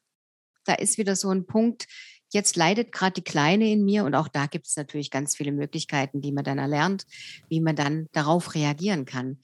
da 0.66 0.74
ist 0.74 0.98
wieder 0.98 1.16
so 1.16 1.30
ein 1.30 1.46
Punkt, 1.46 1.88
jetzt 2.34 2.56
leidet 2.56 2.92
gerade 2.92 3.14
die 3.14 3.24
Kleine 3.24 3.72
in 3.72 3.84
mir 3.84 4.06
und 4.06 4.16
auch 4.16 4.28
da 4.28 4.46
gibt 4.46 4.68
es 4.68 4.76
natürlich 4.76 5.12
ganz 5.12 5.36
viele 5.36 5.52
Möglichkeiten, 5.52 6.22
die 6.22 6.32
man 6.32 6.44
dann 6.44 6.58
erlernt, 6.58 7.06
wie 7.50 7.62
man 7.62 7.76
dann 7.76 8.08
darauf 8.14 8.56
reagieren 8.56 9.06
kann. 9.06 9.40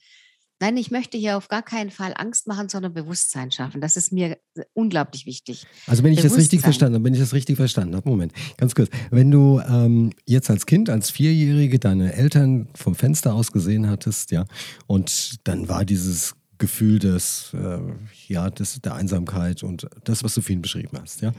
Nein, 0.60 0.76
ich 0.76 0.90
möchte 0.90 1.16
hier 1.16 1.36
auf 1.36 1.46
gar 1.46 1.62
keinen 1.62 1.90
Fall 1.90 2.12
Angst 2.16 2.48
machen, 2.48 2.68
sondern 2.68 2.92
Bewusstsein 2.92 3.52
schaffen. 3.52 3.80
Das 3.80 3.96
ist 3.96 4.12
mir 4.12 4.38
unglaublich 4.72 5.24
wichtig. 5.24 5.66
Also 5.86 6.02
wenn 6.02 6.12
ich 6.12 6.20
das 6.20 6.36
richtig 6.36 6.62
verstanden 6.62 6.96
habe, 6.96 7.04
wenn 7.04 7.14
ich 7.14 7.20
das 7.20 7.32
richtig 7.32 7.54
verstanden 7.56 7.94
habe, 7.94 8.08
Moment, 8.08 8.32
ganz 8.56 8.74
kurz. 8.74 8.90
Wenn 9.12 9.30
du 9.30 9.60
ähm, 9.60 10.12
jetzt 10.26 10.50
als 10.50 10.66
Kind, 10.66 10.90
als 10.90 11.10
Vierjährige 11.10 11.78
deine 11.78 12.12
Eltern 12.12 12.68
vom 12.74 12.96
Fenster 12.96 13.34
aus 13.34 13.52
gesehen 13.52 13.88
hattest, 13.88 14.32
ja, 14.32 14.46
und 14.88 15.46
dann 15.46 15.68
war 15.68 15.84
dieses 15.84 16.34
Gefühl 16.58 16.98
des, 16.98 17.54
äh, 17.54 17.78
ja, 18.26 18.50
des, 18.50 18.80
der 18.80 18.94
Einsamkeit 18.94 19.62
und 19.62 19.86
das, 20.04 20.24
was 20.24 20.34
du 20.34 20.40
vorhin 20.40 20.62
beschrieben 20.62 20.98
hast. 21.00 21.22
Ja? 21.22 21.32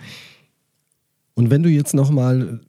Und 1.33 1.49
wenn 1.49 1.63
du 1.63 1.69
jetzt 1.69 1.93
nochmal 1.93 2.61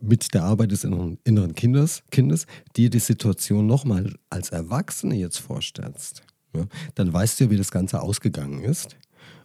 mit 0.00 0.34
der 0.34 0.44
Arbeit 0.44 0.70
des 0.70 0.84
inneren 0.84 1.54
Kindes, 1.54 2.02
Kindes 2.10 2.46
dir 2.76 2.90
die 2.90 3.00
Situation 3.00 3.66
nochmal 3.66 4.14
als 4.30 4.50
Erwachsene 4.50 5.16
jetzt 5.16 5.38
vorstellst, 5.38 6.22
ja, 6.54 6.66
dann 6.94 7.12
weißt 7.12 7.40
du 7.40 7.44
ja, 7.44 7.50
wie 7.50 7.56
das 7.56 7.70
Ganze 7.70 8.00
ausgegangen 8.00 8.62
ist. 8.62 8.96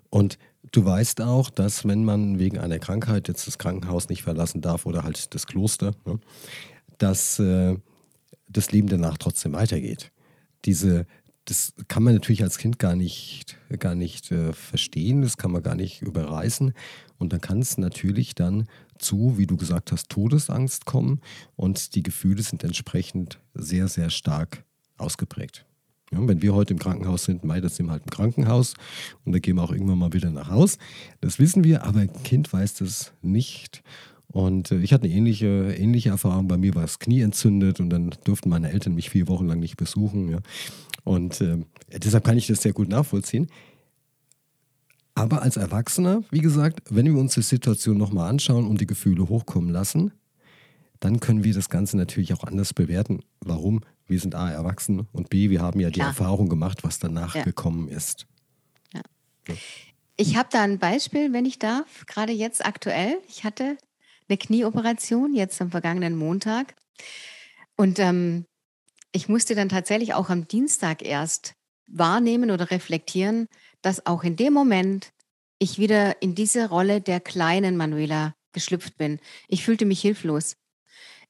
Und 0.10 0.38
du 0.72 0.86
weißt 0.86 1.22
auch, 1.22 1.50
dass 1.50 1.88
wenn 1.88 2.06
man 2.06 2.40
wegen 2.40 2.60
einer 2.60 2.80
Krankheit 2.80 3.28
jetzt 3.28 3.48
das 3.48 3.58
Krankenhaus 3.58 4.10
nicht 4.10 4.24
verlassen 4.24 4.62
darf 4.62 4.86
oder 4.86 5.04
halt 5.04 5.34
das 5.34 5.48
Kloster, 5.48 5.94
ja, 6.06 6.16
dass 7.00 7.40
äh, 7.40 7.76
das 8.48 8.72
Leben 8.72 8.88
danach 8.88 9.18
trotzdem 9.18 9.54
weitergeht. 9.54 10.12
Diese, 10.66 11.06
das 11.46 11.74
kann 11.88 12.04
man 12.04 12.14
natürlich 12.14 12.44
als 12.44 12.58
Kind 12.58 12.80
gar 12.80 12.96
nicht, 12.96 13.58
gar 13.80 13.96
nicht 13.96 14.32
äh, 14.32 14.54
verstehen, 14.54 15.22
das 15.22 15.38
kann 15.38 15.52
man 15.52 15.64
gar 15.64 15.76
nicht 15.76 16.02
überreißen. 16.02 16.74
Und 17.18 17.34
dann 17.34 17.42
kann 17.42 17.60
es 17.60 17.78
natürlich 17.78 18.36
dann 18.36 18.68
zu, 18.98 19.38
wie 19.38 19.48
du 19.48 19.58
gesagt 19.58 19.92
hast, 19.92 20.10
Todesangst 20.10 20.86
kommen 20.86 21.20
und 21.56 21.96
die 21.96 22.04
Gefühle 22.04 22.42
sind 22.42 22.64
entsprechend 22.64 23.40
sehr, 23.54 23.88
sehr 23.88 24.10
stark 24.10 24.64
ausgeprägt. 24.98 25.66
Ja, 26.12 26.26
wenn 26.28 26.42
wir 26.42 26.54
heute 26.54 26.74
im 26.74 26.80
Krankenhaus 26.80 27.24
sind, 27.24 27.44
mei, 27.44 27.60
das 27.60 27.76
sind 27.76 27.88
wir 27.88 27.94
halt 27.94 28.04
im 28.04 28.12
Krankenhaus 28.12 28.76
und 29.26 29.34
da 29.34 29.40
gehen 29.40 29.56
wir 29.56 29.64
auch 29.64 29.72
irgendwann 29.72 29.98
mal 29.98 30.14
wieder 30.14 30.30
nach 30.30 30.50
Haus. 30.50 30.78
Das 31.22 31.40
wissen 31.40 31.64
wir, 31.64 31.84
aber 31.84 32.02
ein 32.02 32.24
Kind 32.24 32.54
weiß 32.54 32.76
das 32.76 33.14
nicht. 33.22 33.84
Und 34.28 34.72
äh, 34.72 34.80
ich 34.80 34.94
hatte 34.94 35.06
eine 35.06 35.14
ähnliche, 35.14 35.76
ähnliche 35.78 36.10
Erfahrung. 36.10 36.48
Bei 36.48 36.58
mir 36.58 36.76
war 36.76 36.82
das 36.84 37.00
Knie 37.00 37.22
entzündet 37.22 37.80
und 37.80 37.90
dann 37.90 38.12
durften 38.24 38.50
meine 38.50 38.72
Eltern 38.72 38.96
mich 38.96 39.10
vier 39.10 39.28
Wochen 39.28 39.48
lang 39.48 39.60
nicht 39.60 39.78
besuchen. 39.78 40.30
Ja. 40.30 40.40
Und 41.04 41.42
äh, 41.42 41.58
deshalb 41.92 42.24
kann 42.24 42.38
ich 42.38 42.48
das 42.48 42.62
sehr 42.62 42.74
gut 42.74 42.90
nachvollziehen. 42.90 43.48
Aber 45.16 45.42
als 45.42 45.58
Erwachsener, 45.58 46.24
wie 46.32 46.40
gesagt, 46.40 46.82
wenn 46.90 47.06
wir 47.06 47.20
uns 47.20 47.36
die 47.36 47.42
Situation 47.42 47.98
nochmal 47.98 48.30
anschauen 48.30 48.68
und 48.68 48.82
die 48.82 48.88
Gefühle 48.88 49.30
hochkommen 49.30 49.70
lassen, 49.70 50.12
dann 51.00 51.20
können 51.20 51.44
wir 51.44 51.54
das 51.54 51.70
Ganze 51.70 51.98
natürlich 51.98 52.34
auch 52.34 52.44
anders 52.44 52.74
bewerten. 52.74 53.22
Warum? 53.42 53.82
Wir 54.08 54.20
sind 54.20 54.36
A, 54.36 54.50
erwachsen 54.50 55.08
und 55.12 55.30
B, 55.30 55.50
wir 55.50 55.62
haben 55.62 55.80
ja 55.80 55.90
die 55.90 55.96
Klar. 55.96 56.10
Erfahrung 56.10 56.50
gemacht, 56.50 56.84
was 56.84 57.00
danach 57.00 57.36
ja. 57.36 57.44
gekommen 57.44 57.90
ist. 57.90 58.26
Ja. 58.94 59.02
Ich 60.16 60.36
habe 60.38 60.50
da 60.52 60.64
ein 60.64 60.80
Beispiel, 60.80 61.34
wenn 61.34 61.46
ich 61.46 61.60
darf, 61.60 62.06
gerade 62.08 62.32
jetzt 62.32 62.66
aktuell. 62.66 63.18
Ich 63.28 63.44
hatte 63.44 63.78
eine 64.30 64.38
Knieoperation 64.38 65.34
jetzt 65.34 65.62
am 65.62 65.72
vergangenen 65.72 66.16
Montag. 66.16 66.76
Und 67.76 68.00
ähm, 68.00 68.46
ich 69.14 69.30
musste 69.30 69.56
dann 69.56 69.70
tatsächlich 69.70 70.14
auch 70.14 70.30
am 70.30 70.48
Dienstag 70.48 71.02
erst 71.04 71.54
wahrnehmen 71.88 72.52
oder 72.52 72.72
reflektieren, 72.72 73.48
dass 73.82 74.06
auch 74.06 74.24
in 74.24 74.36
dem 74.36 74.54
Moment 74.54 75.14
ich 75.60 75.78
wieder 75.78 76.22
in 76.22 76.36
diese 76.36 76.68
Rolle 76.68 77.00
der 77.00 77.20
kleinen 77.20 77.78
Manuela 77.78 78.36
geschlüpft 78.52 78.98
bin. 78.98 79.20
Ich 79.48 79.64
fühlte 79.64 79.86
mich 79.86 80.02
hilflos. 80.02 80.58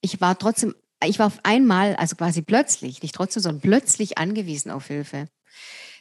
Ich 0.02 0.22
war 0.22 0.40
trotzdem, 0.40 0.74
ich 1.06 1.20
war 1.20 1.28
auf 1.28 1.40
einmal, 1.44 1.96
also 1.98 2.16
quasi 2.16 2.42
plötzlich, 2.42 3.02
nicht 3.02 3.16
trotzdem, 3.16 3.44
sondern 3.44 3.62
plötzlich 3.62 4.18
angewiesen 4.18 4.72
auf 4.72 4.88
Hilfe. 4.88 5.28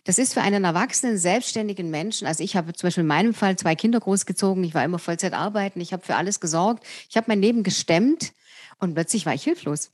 Das 0.04 0.18
ist 0.18 0.34
für 0.34 0.40
einen 0.40 0.64
erwachsenen, 0.64 1.18
selbstständigen 1.18 1.90
Menschen, 1.90 2.26
also 2.26 2.42
ich 2.42 2.56
habe 2.56 2.72
zum 2.72 2.88
Beispiel 2.88 3.02
in 3.02 3.08
meinem 3.08 3.34
Fall 3.34 3.56
zwei 3.56 3.76
Kinder 3.76 4.00
großgezogen, 4.00 4.64
ich 4.64 4.74
war 4.74 4.84
immer 4.84 4.98
Vollzeit 4.98 5.32
arbeiten, 5.32 5.80
ich 5.80 5.92
habe 5.92 6.04
für 6.04 6.16
alles 6.16 6.40
gesorgt, 6.40 6.84
ich 7.08 7.16
habe 7.16 7.26
mein 7.28 7.40
Leben 7.40 7.62
gestemmt 7.62 8.32
und 8.78 8.94
plötzlich 8.94 9.26
war 9.26 9.34
ich 9.34 9.44
hilflos. 9.44 9.92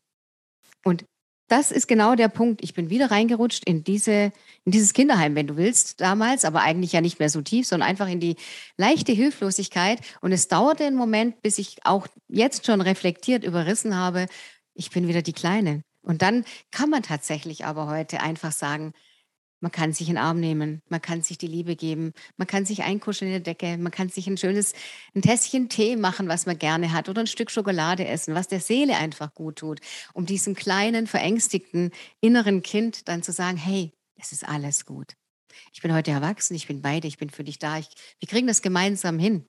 Und 0.82 1.04
das 1.48 1.70
ist 1.72 1.88
genau 1.88 2.14
der 2.14 2.28
Punkt. 2.28 2.62
Ich 2.62 2.74
bin 2.74 2.90
wieder 2.90 3.10
reingerutscht 3.10 3.64
in 3.64 3.82
diese, 3.82 4.32
in 4.64 4.72
dieses 4.72 4.92
Kinderheim, 4.92 5.34
wenn 5.34 5.46
du 5.46 5.56
willst, 5.56 6.00
damals, 6.00 6.44
aber 6.44 6.60
eigentlich 6.60 6.92
ja 6.92 7.00
nicht 7.00 7.18
mehr 7.18 7.30
so 7.30 7.40
tief, 7.40 7.66
sondern 7.66 7.88
einfach 7.88 8.08
in 8.08 8.20
die 8.20 8.36
leichte 8.76 9.12
Hilflosigkeit. 9.12 9.98
Und 10.20 10.32
es 10.32 10.48
dauerte 10.48 10.84
einen 10.84 10.96
Moment, 10.96 11.40
bis 11.42 11.58
ich 11.58 11.78
auch 11.84 12.06
jetzt 12.28 12.66
schon 12.66 12.80
reflektiert 12.80 13.44
überrissen 13.44 13.96
habe, 13.96 14.26
ich 14.74 14.90
bin 14.90 15.08
wieder 15.08 15.22
die 15.22 15.32
Kleine. 15.32 15.82
Und 16.02 16.22
dann 16.22 16.44
kann 16.70 16.90
man 16.90 17.02
tatsächlich 17.02 17.64
aber 17.64 17.86
heute 17.86 18.20
einfach 18.20 18.52
sagen, 18.52 18.92
man 19.60 19.72
kann 19.72 19.92
sich 19.92 20.08
in 20.08 20.14
den 20.14 20.22
Arm 20.22 20.40
nehmen, 20.40 20.82
man 20.88 21.02
kann 21.02 21.22
sich 21.22 21.38
die 21.38 21.46
Liebe 21.46 21.76
geben, 21.76 22.12
man 22.36 22.46
kann 22.46 22.64
sich 22.64 22.82
einkuscheln 22.82 23.32
in 23.32 23.42
der 23.42 23.54
Decke, 23.54 23.76
man 23.78 23.92
kann 23.92 24.08
sich 24.08 24.26
ein 24.26 24.36
schönes 24.36 24.72
ein 25.14 25.22
Tässchen 25.22 25.68
Tee 25.68 25.96
machen, 25.96 26.28
was 26.28 26.46
man 26.46 26.58
gerne 26.58 26.92
hat, 26.92 27.08
oder 27.08 27.22
ein 27.22 27.26
Stück 27.26 27.50
Schokolade 27.50 28.06
essen, 28.06 28.34
was 28.34 28.48
der 28.48 28.60
Seele 28.60 28.96
einfach 28.96 29.34
gut 29.34 29.56
tut, 29.56 29.80
um 30.14 30.26
diesem 30.26 30.54
kleinen, 30.54 31.06
verängstigten 31.06 31.90
inneren 32.20 32.62
Kind 32.62 33.08
dann 33.08 33.22
zu 33.22 33.32
sagen, 33.32 33.56
hey, 33.56 33.92
es 34.16 34.32
ist 34.32 34.48
alles 34.48 34.84
gut. 34.86 35.14
Ich 35.72 35.82
bin 35.82 35.92
heute 35.92 36.10
erwachsen, 36.10 36.54
ich 36.54 36.66
bin 36.66 36.82
beide, 36.82 37.08
ich 37.08 37.18
bin 37.18 37.30
für 37.30 37.44
dich 37.44 37.58
da, 37.58 37.78
ich, 37.78 37.88
wir 38.20 38.28
kriegen 38.28 38.46
das 38.46 38.62
gemeinsam 38.62 39.18
hin. 39.18 39.46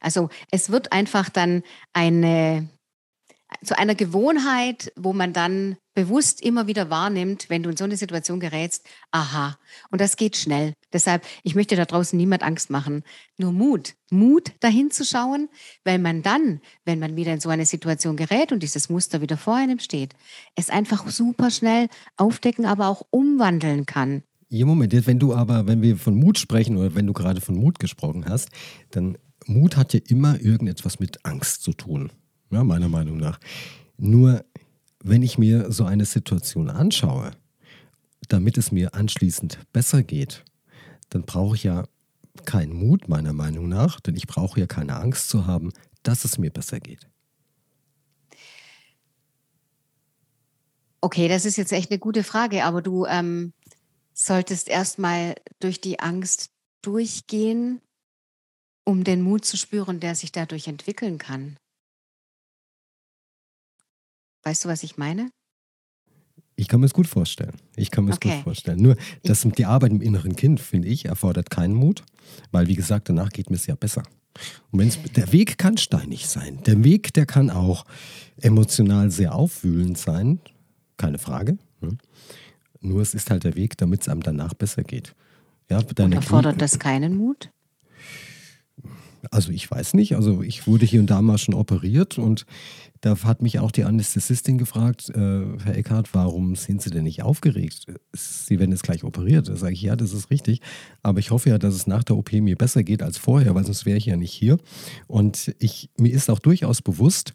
Also 0.00 0.28
es 0.50 0.70
wird 0.70 0.92
einfach 0.92 1.28
dann 1.28 1.62
eine, 1.92 2.68
zu 3.62 3.78
einer 3.78 3.94
Gewohnheit, 3.94 4.92
wo 4.96 5.12
man 5.12 5.32
dann 5.32 5.76
bewusst 5.94 6.40
immer 6.42 6.66
wieder 6.66 6.90
wahrnimmt, 6.90 7.46
wenn 7.48 7.62
du 7.62 7.70
in 7.70 7.76
so 7.76 7.84
eine 7.84 7.96
Situation 7.96 8.40
gerätst, 8.40 8.86
aha, 9.10 9.58
und 9.90 10.00
das 10.00 10.16
geht 10.16 10.36
schnell. 10.36 10.74
Deshalb, 10.92 11.24
ich 11.42 11.54
möchte 11.54 11.76
da 11.76 11.84
draußen 11.84 12.16
niemand 12.16 12.42
Angst 12.42 12.70
machen. 12.70 13.02
Nur 13.36 13.52
Mut, 13.52 13.94
Mut 14.10 14.52
dahin 14.60 14.90
zu 14.90 15.04
schauen, 15.04 15.48
weil 15.84 15.98
man 15.98 16.22
dann, 16.22 16.60
wenn 16.84 16.98
man 16.98 17.16
wieder 17.16 17.32
in 17.32 17.40
so 17.40 17.48
eine 17.48 17.66
Situation 17.66 18.16
gerät 18.16 18.52
und 18.52 18.62
dieses 18.62 18.88
Muster 18.88 19.20
wieder 19.20 19.36
vor 19.36 19.56
einem 19.56 19.78
steht, 19.78 20.14
es 20.54 20.70
einfach 20.70 21.08
super 21.08 21.50
schnell 21.50 21.88
aufdecken, 22.16 22.64
aber 22.64 22.88
auch 22.88 23.02
umwandeln 23.10 23.86
kann. 23.86 24.22
Ja, 24.48 24.66
Moment, 24.66 25.06
wenn 25.06 25.18
du 25.18 25.34
aber, 25.34 25.66
wenn 25.66 25.80
wir 25.80 25.96
von 25.96 26.14
Mut 26.14 26.38
sprechen 26.38 26.76
oder 26.76 26.94
wenn 26.94 27.06
du 27.06 27.12
gerade 27.12 27.40
von 27.40 27.56
Mut 27.56 27.78
gesprochen 27.78 28.26
hast, 28.26 28.50
dann 28.90 29.16
Mut 29.46 29.76
hat 29.76 29.94
ja 29.94 30.00
immer 30.08 30.40
irgendetwas 30.40 31.00
mit 31.00 31.24
Angst 31.24 31.62
zu 31.62 31.72
tun 31.72 32.12
ja, 32.52 32.64
meiner 32.64 32.88
Meinung 32.88 33.16
nach. 33.16 33.40
Nur 33.96 34.44
wenn 35.02 35.22
ich 35.22 35.38
mir 35.38 35.72
so 35.72 35.84
eine 35.84 36.04
Situation 36.04 36.70
anschaue, 36.70 37.32
damit 38.28 38.56
es 38.56 38.70
mir 38.70 38.94
anschließend 38.94 39.58
besser 39.72 40.02
geht, 40.02 40.44
dann 41.08 41.22
brauche 41.22 41.56
ich 41.56 41.64
ja 41.64 41.84
keinen 42.44 42.72
Mut, 42.72 43.08
meiner 43.08 43.32
Meinung 43.32 43.68
nach, 43.68 44.00
denn 44.00 44.16
ich 44.16 44.26
brauche 44.26 44.60
ja 44.60 44.66
keine 44.66 44.96
Angst 44.96 45.28
zu 45.28 45.46
haben, 45.46 45.72
dass 46.02 46.24
es 46.24 46.38
mir 46.38 46.50
besser 46.50 46.80
geht. 46.80 47.08
Okay, 51.00 51.28
das 51.28 51.44
ist 51.44 51.56
jetzt 51.56 51.72
echt 51.72 51.90
eine 51.90 51.98
gute 51.98 52.22
Frage, 52.22 52.64
aber 52.64 52.80
du 52.80 53.06
ähm, 53.06 53.52
solltest 54.14 54.68
erstmal 54.68 55.34
durch 55.58 55.80
die 55.80 55.98
Angst 55.98 56.50
durchgehen, 56.80 57.80
um 58.84 59.04
den 59.04 59.22
Mut 59.22 59.44
zu 59.44 59.56
spüren, 59.56 60.00
der 60.00 60.14
sich 60.14 60.32
dadurch 60.32 60.68
entwickeln 60.68 61.18
kann. 61.18 61.56
Weißt 64.42 64.64
du, 64.64 64.68
was 64.68 64.82
ich 64.82 64.96
meine? 64.96 65.30
Ich 66.56 66.68
kann 66.68 66.80
mir 66.80 66.86
es 66.86 66.92
gut 66.92 67.06
vorstellen. 67.06 67.54
Ich 67.76 67.90
kann 67.90 68.04
mir 68.04 68.10
es 68.10 68.16
okay. 68.16 68.36
gut 68.36 68.44
vorstellen. 68.44 68.80
Nur, 68.80 68.96
dass 69.24 69.42
die 69.42 69.64
Arbeit 69.64 69.90
im 69.90 70.02
inneren 70.02 70.36
Kind, 70.36 70.60
finde 70.60 70.88
ich, 70.88 71.06
erfordert 71.06 71.50
keinen 71.50 71.74
Mut, 71.74 72.04
weil, 72.50 72.68
wie 72.68 72.74
gesagt, 72.74 73.08
danach 73.08 73.30
geht 73.30 73.50
mir 73.50 73.56
es 73.56 73.66
ja 73.66 73.74
besser. 73.74 74.02
Und 74.70 74.80
wenn's, 74.80 74.98
der 75.14 75.32
Weg 75.32 75.58
kann 75.58 75.76
steinig 75.76 76.28
sein. 76.28 76.62
Der 76.64 76.82
Weg, 76.84 77.12
der 77.14 77.26
kann 77.26 77.50
auch 77.50 77.84
emotional 78.38 79.10
sehr 79.10 79.34
aufwühlend 79.34 79.98
sein. 79.98 80.40
Keine 80.96 81.18
Frage. 81.18 81.58
Ne? 81.80 81.98
Nur 82.80 83.00
es 83.00 83.14
ist 83.14 83.30
halt 83.30 83.44
der 83.44 83.54
Weg, 83.56 83.76
damit 83.78 84.02
es 84.02 84.08
einem 84.08 84.22
danach 84.22 84.54
besser 84.54 84.82
geht. 84.82 85.14
Ja, 85.70 85.78
Und 85.78 86.12
erfordert 86.12 86.60
das 86.60 86.78
keinen 86.78 87.16
Mut? 87.16 87.50
Also 89.30 89.52
ich 89.52 89.70
weiß 89.70 89.94
nicht. 89.94 90.16
Also 90.16 90.42
ich 90.42 90.66
wurde 90.66 90.86
hier 90.86 91.00
und 91.00 91.08
da 91.10 91.22
mal 91.22 91.38
schon 91.38 91.54
operiert 91.54 92.18
und 92.18 92.46
da 93.00 93.16
hat 93.24 93.42
mich 93.42 93.58
auch 93.58 93.72
die 93.72 93.84
Anästhesistin 93.84 94.58
gefragt, 94.58 95.10
äh, 95.10 95.44
Herr 95.64 95.76
Eckhardt, 95.76 96.14
warum 96.14 96.54
sind 96.54 96.82
Sie 96.82 96.90
denn 96.90 97.04
nicht 97.04 97.22
aufgeregt? 97.22 97.86
Sie 98.12 98.58
werden 98.60 98.70
jetzt 98.70 98.84
gleich 98.84 99.02
operiert. 99.02 99.48
Da 99.48 99.56
sage 99.56 99.72
ich, 99.72 99.82
ja, 99.82 99.96
das 99.96 100.12
ist 100.12 100.30
richtig. 100.30 100.60
Aber 101.02 101.18
ich 101.18 101.32
hoffe 101.32 101.50
ja, 101.50 101.58
dass 101.58 101.74
es 101.74 101.86
nach 101.86 102.04
der 102.04 102.16
OP 102.16 102.32
mir 102.32 102.56
besser 102.56 102.84
geht 102.84 103.02
als 103.02 103.18
vorher, 103.18 103.54
weil 103.54 103.64
sonst 103.64 103.86
wäre 103.86 103.98
ich 103.98 104.06
ja 104.06 104.16
nicht 104.16 104.32
hier. 104.32 104.58
Und 105.08 105.54
ich, 105.58 105.90
mir 105.98 106.12
ist 106.12 106.30
auch 106.30 106.38
durchaus 106.38 106.80
bewusst, 106.80 107.34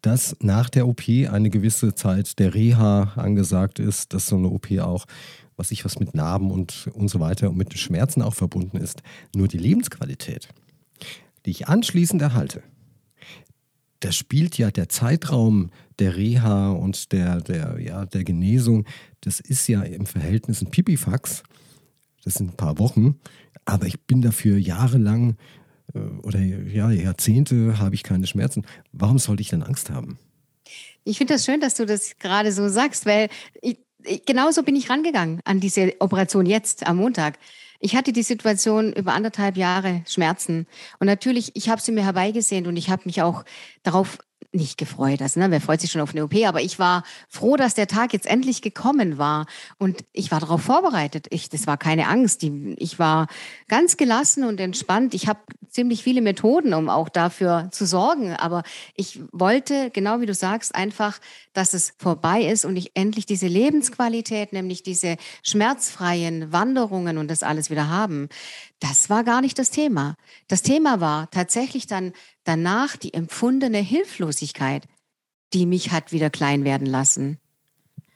dass 0.00 0.36
nach 0.40 0.70
der 0.70 0.86
OP 0.86 1.02
eine 1.08 1.50
gewisse 1.50 1.94
Zeit 1.94 2.38
der 2.38 2.54
Reha 2.54 3.12
angesagt 3.16 3.78
ist, 3.78 4.14
dass 4.14 4.26
so 4.26 4.36
eine 4.36 4.48
OP 4.48 4.70
auch 4.78 5.06
was 5.56 5.70
ich 5.70 5.84
was 5.84 6.00
mit 6.00 6.14
Narben 6.14 6.50
und, 6.50 6.88
und 6.94 7.08
so 7.08 7.20
weiter 7.20 7.50
und 7.50 7.56
mit 7.56 7.78
Schmerzen 7.78 8.22
auch 8.22 8.34
verbunden 8.34 8.76
ist. 8.76 9.02
Nur 9.34 9.48
die 9.48 9.58
Lebensqualität, 9.58 10.48
die 11.44 11.50
ich 11.50 11.68
anschließend 11.68 12.22
erhalte, 12.22 12.62
da 14.00 14.12
spielt 14.12 14.58
ja 14.58 14.70
der 14.70 14.88
Zeitraum 14.88 15.70
der 15.98 16.16
Reha 16.16 16.72
und 16.72 17.12
der, 17.12 17.40
der, 17.40 17.78
ja, 17.80 18.04
der 18.04 18.24
Genesung, 18.24 18.84
das 19.22 19.40
ist 19.40 19.66
ja 19.66 19.82
im 19.82 20.04
Verhältnis 20.04 20.60
ein 20.60 20.70
Pipifax. 20.70 21.42
Das 22.24 22.34
sind 22.34 22.52
ein 22.52 22.56
paar 22.56 22.78
Wochen. 22.78 23.18
Aber 23.64 23.86
ich 23.86 24.00
bin 24.02 24.20
dafür 24.20 24.58
jahrelang 24.58 25.36
äh, 25.94 25.98
oder 25.98 26.38
ja, 26.40 26.90
Jahrzehnte 26.90 27.78
habe 27.78 27.94
ich 27.94 28.02
keine 28.02 28.26
Schmerzen. 28.26 28.66
Warum 28.92 29.18
sollte 29.18 29.40
ich 29.40 29.48
dann 29.48 29.62
Angst 29.62 29.90
haben? 29.90 30.18
Ich 31.04 31.18
finde 31.18 31.34
das 31.34 31.44
schön, 31.44 31.60
dass 31.60 31.74
du 31.74 31.86
das 31.86 32.18
gerade 32.18 32.52
so 32.52 32.68
sagst, 32.68 33.06
weil 33.06 33.28
ich, 33.62 33.78
genauso 34.26 34.62
bin 34.62 34.76
ich 34.76 34.90
rangegangen 34.90 35.40
an 35.44 35.60
diese 35.60 35.94
Operation 36.00 36.46
jetzt 36.46 36.86
am 36.86 36.96
Montag. 36.96 37.38
Ich 37.80 37.96
hatte 37.96 38.12
die 38.12 38.22
Situation 38.22 38.92
über 38.92 39.12
anderthalb 39.12 39.56
Jahre 39.56 40.02
Schmerzen. 40.06 40.66
Und 40.98 41.06
natürlich, 41.06 41.52
ich 41.54 41.68
habe 41.68 41.80
sie 41.80 41.92
mir 41.92 42.04
herbeigesehnt 42.04 42.66
und 42.66 42.76
ich 42.76 42.90
habe 42.90 43.02
mich 43.06 43.22
auch 43.22 43.44
darauf 43.82 44.18
nicht 44.54 44.78
gefreut. 44.78 45.20
Also, 45.20 45.40
ne, 45.40 45.50
wer 45.50 45.60
freut 45.60 45.80
sich 45.80 45.90
schon 45.90 46.00
auf 46.00 46.12
eine 46.12 46.24
OP? 46.24 46.34
Aber 46.46 46.62
ich 46.62 46.78
war 46.78 47.02
froh, 47.28 47.56
dass 47.56 47.74
der 47.74 47.86
Tag 47.86 48.12
jetzt 48.12 48.26
endlich 48.26 48.62
gekommen 48.62 49.18
war. 49.18 49.46
Und 49.78 50.04
ich 50.12 50.30
war 50.30 50.40
darauf 50.40 50.62
vorbereitet. 50.62 51.26
Ich, 51.30 51.48
das 51.48 51.66
war 51.66 51.76
keine 51.76 52.08
Angst. 52.08 52.42
Die, 52.42 52.74
ich 52.78 52.98
war 52.98 53.26
ganz 53.68 53.96
gelassen 53.96 54.44
und 54.44 54.60
entspannt. 54.60 55.14
Ich 55.14 55.26
habe 55.28 55.40
ziemlich 55.68 56.02
viele 56.02 56.22
Methoden, 56.22 56.72
um 56.72 56.88
auch 56.88 57.08
dafür 57.08 57.68
zu 57.72 57.84
sorgen. 57.84 58.32
Aber 58.34 58.62
ich 58.94 59.20
wollte, 59.32 59.90
genau 59.90 60.20
wie 60.20 60.26
du 60.26 60.34
sagst, 60.34 60.74
einfach, 60.74 61.18
dass 61.52 61.74
es 61.74 61.94
vorbei 61.98 62.42
ist 62.42 62.64
und 62.64 62.76
ich 62.76 62.92
endlich 62.94 63.26
diese 63.26 63.48
Lebensqualität, 63.48 64.52
nämlich 64.52 64.82
diese 64.82 65.16
schmerzfreien 65.42 66.52
Wanderungen 66.52 67.18
und 67.18 67.28
das 67.28 67.42
alles 67.42 67.70
wieder 67.70 67.88
haben. 67.88 68.28
Das 68.86 69.08
war 69.08 69.24
gar 69.24 69.40
nicht 69.40 69.58
das 69.58 69.70
Thema. 69.70 70.14
Das 70.46 70.60
Thema 70.60 71.00
war 71.00 71.30
tatsächlich 71.30 71.86
dann 71.86 72.12
danach 72.44 72.98
die 72.98 73.14
empfundene 73.14 73.78
Hilflosigkeit, 73.78 74.86
die 75.54 75.64
mich 75.64 75.90
hat 75.90 76.12
wieder 76.12 76.28
klein 76.28 76.64
werden 76.64 76.86
lassen. 76.86 77.38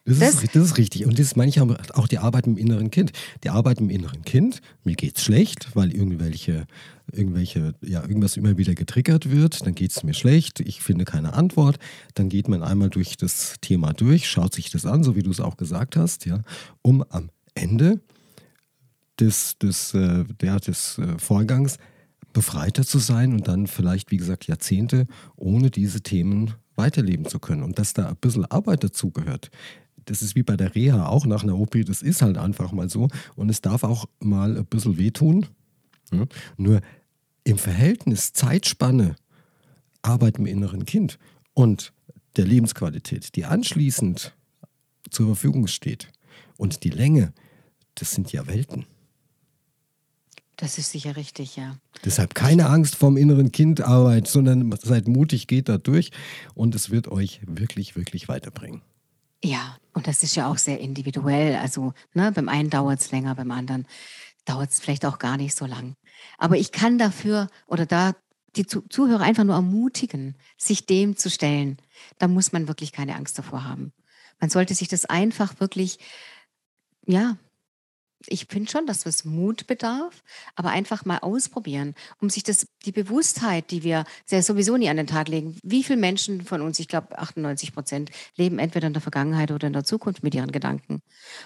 Das, 0.05 0.19
das, 0.19 0.43
ist, 0.43 0.55
das 0.55 0.65
ist 0.65 0.77
richtig. 0.77 1.07
Und 1.07 1.19
das 1.19 1.37
meine 1.37 1.49
ich 1.49 1.59
auch 1.59 2.07
die 2.09 2.19
Arbeit 2.19 2.47
im 2.47 2.59
inneren 2.59 2.91
Kind. 2.91 3.13
Die 3.45 3.49
Arbeit 3.49 3.81
im 3.81 3.89
inneren 3.89 4.23
Kind, 4.27 4.61
mir 4.85 4.95
geht 4.95 5.17
es 5.17 5.25
schlecht, 5.25 5.75
weil 5.75 5.91
irgendwelche, 5.91 6.67
irgendwelche, 7.11 7.75
ja, 7.81 8.03
irgendwas 8.03 8.37
immer 8.37 8.59
wieder 8.59 8.75
getriggert 8.75 9.31
wird, 9.31 9.65
dann 9.65 9.75
geht 9.75 9.93
es 9.93 10.03
mir 10.03 10.13
schlecht, 10.13 10.61
ich 10.61 10.83
finde 10.83 11.07
keine 11.07 11.33
Antwort. 11.33 11.79
Dann 12.13 12.29
geht 12.29 12.47
man 12.49 12.63
einmal 12.63 12.91
durch 12.91 13.17
das 13.17 13.55
Thema 13.63 13.95
durch, 13.95 14.29
schaut 14.29 14.53
sich 14.53 14.71
das 14.71 14.85
an, 14.85 15.03
so 15.03 15.17
wie 15.17 15.23
du 15.23 15.31
es 15.31 15.41
auch 15.41 15.57
gesagt 15.57 15.97
hast, 15.97 16.27
ja, 16.27 16.43
um 16.83 17.03
am 17.09 17.31
Ende 17.55 18.03
des, 19.21 19.59
des, 19.59 19.95
äh, 19.95 20.25
der, 20.41 20.61
des 20.61 20.99
äh, 20.99 21.19
Vorgangs 21.19 21.79
befreiter 22.33 22.85
zu 22.85 22.99
sein 22.99 23.33
und 23.33 23.49
dann 23.49 23.67
vielleicht, 23.67 24.11
wie 24.11 24.17
gesagt, 24.17 24.47
Jahrzehnte 24.47 25.07
ohne 25.37 25.71
diese 25.71 26.03
Themen 26.03 26.55
weiterleben 26.77 27.27
zu 27.27 27.41
können. 27.41 27.63
Und 27.63 27.79
dass 27.79 27.95
da 27.95 28.09
ein 28.09 28.17
bisschen 28.17 28.45
Arbeit 28.45 28.85
dazugehört. 28.85 29.51
Das 30.05 30.23
ist 30.23 30.37
wie 30.37 30.43
bei 30.43 30.57
der 30.57 30.75
Reha 30.75 31.07
auch 31.07 31.27
nach 31.27 31.43
einer 31.43 31.59
OP, 31.59 31.77
das 31.85 32.03
ist 32.03 32.23
halt 32.23 32.39
einfach 32.39 32.73
mal 32.73 32.89
so. 32.89 33.09
Und 33.35 33.51
es 33.51 33.61
darf 33.61 33.83
auch 33.83 34.07
mal 34.21 34.57
ein 34.57 34.67
bisschen 34.67 34.97
wehtun. 34.99 35.47
Ja? 36.13 36.25
Nur 36.57 36.81
im 37.45 37.59
Verhältnis 37.59 38.33
Zeitspanne 38.33 39.17
Arbeit 40.03 40.39
im 40.39 40.47
inneren 40.47 40.85
Kind 40.85 41.19
und 41.55 41.93
der 42.37 42.47
Lebensqualität, 42.47 43.35
die 43.35 43.45
anschließend 43.45 44.35
zur 45.11 45.27
Verfügung 45.27 45.67
steht 45.67 46.09
und 46.57 46.85
die 46.85 46.91
Länge, 46.91 47.33
das 47.97 48.13
sind 48.13 48.33
ja 48.33 48.47
Welten. 48.47 48.87
Das 50.59 50.77
ist 50.77 50.91
sicher 50.91 51.15
richtig, 51.15 51.55
ja. 51.55 51.77
Deshalb 52.05 52.35
keine 52.35 52.69
Angst 52.69 52.97
vorm 52.97 53.17
inneren 53.17 53.53
Kind 53.53 53.81
Arbeit, 53.81 54.27
sondern 54.27 54.77
seid 54.83 55.07
mutig, 55.07 55.47
geht 55.47 55.69
da 55.69 55.79
durch 55.79 56.11
und 56.55 56.75
es 56.75 56.91
wird 56.91 57.07
euch 57.07 57.41
wirklich, 57.47 57.95
wirklich 57.95 58.29
weiterbringen. 58.29 58.83
Ja, 59.43 59.77
und 59.93 60.09
das 60.09 60.25
ist 60.25 60.35
ja 60.35 60.51
auch 60.51 60.59
sehr 60.59 60.81
individuell. 60.81 61.55
Also 61.55 61.93
ne, 62.13 62.33
beim 62.33 62.49
einen 62.49 62.71
dauert 62.71 62.99
es 62.99 63.13
länger, 63.13 63.37
beim 63.37 63.53
anderen 63.53 63.87
dauert 64.47 64.71
es 64.71 64.81
vielleicht 64.81 65.07
auch 65.07 65.21
gar 65.21 65.37
nicht 65.37 65.57
so 65.57 65.65
lang. 65.65 65.95
Aber 66.39 66.57
ich 66.57 66.73
kann 66.73 66.99
dafür 66.99 67.47
oder 67.69 67.87
da 67.87 68.17
die 68.57 68.67
Zuhörer 68.67 69.21
einfach 69.21 69.45
nur 69.45 69.55
ermutigen, 69.55 70.35
sich 70.57 70.87
dem 70.87 71.17
zu 71.17 71.31
stellen. 71.31 71.77
Da 72.19 72.27
muss 72.27 72.51
man 72.51 72.67
wirklich 72.67 72.91
keine 72.91 73.15
Angst 73.15 73.39
davor 73.39 73.63
haben. 73.63 73.93
Man 74.41 74.51
sollte 74.51 74.75
sich 74.75 74.89
das 74.89 75.05
einfach 75.05 75.61
wirklich, 75.61 76.01
ja, 77.07 77.37
ich 78.27 78.47
finde 78.47 78.71
schon, 78.71 78.87
dass 78.87 79.07
es 79.07 79.25
Mut 79.25 79.67
bedarf, 79.67 80.25
aber 80.57 80.71
einfach 80.71 81.05
mal 81.05 81.19
ausprobieren, 81.19 81.95
um 82.21 82.31
sich 82.31 82.43
das, 82.43 82.67
die 82.85 82.93
Bewusstheit, 82.93 83.71
die 83.71 83.85
wir 83.85 84.05
sehr 84.25 84.43
sowieso 84.43 84.77
nie 84.77 84.89
an 84.89 84.97
den 84.97 85.07
Tag 85.07 85.29
legen. 85.29 85.57
Wie 85.63 85.85
viele 85.85 85.99
Menschen 85.99 86.43
von 86.43 86.61
uns, 86.61 86.79
ich 86.81 86.89
glaube 86.89 87.17
98 87.19 87.73
Prozent, 87.73 88.11
leben 88.37 88.59
entweder 88.59 88.89
in 88.89 88.93
der 88.93 89.03
Vergangenheit 89.03 89.53
oder 89.53 89.67
in 89.67 89.73
der 89.73 89.85
Zukunft 89.85 90.23
mit 90.23 90.35
ihren 90.35 90.51
Gedanken. 90.51 91.01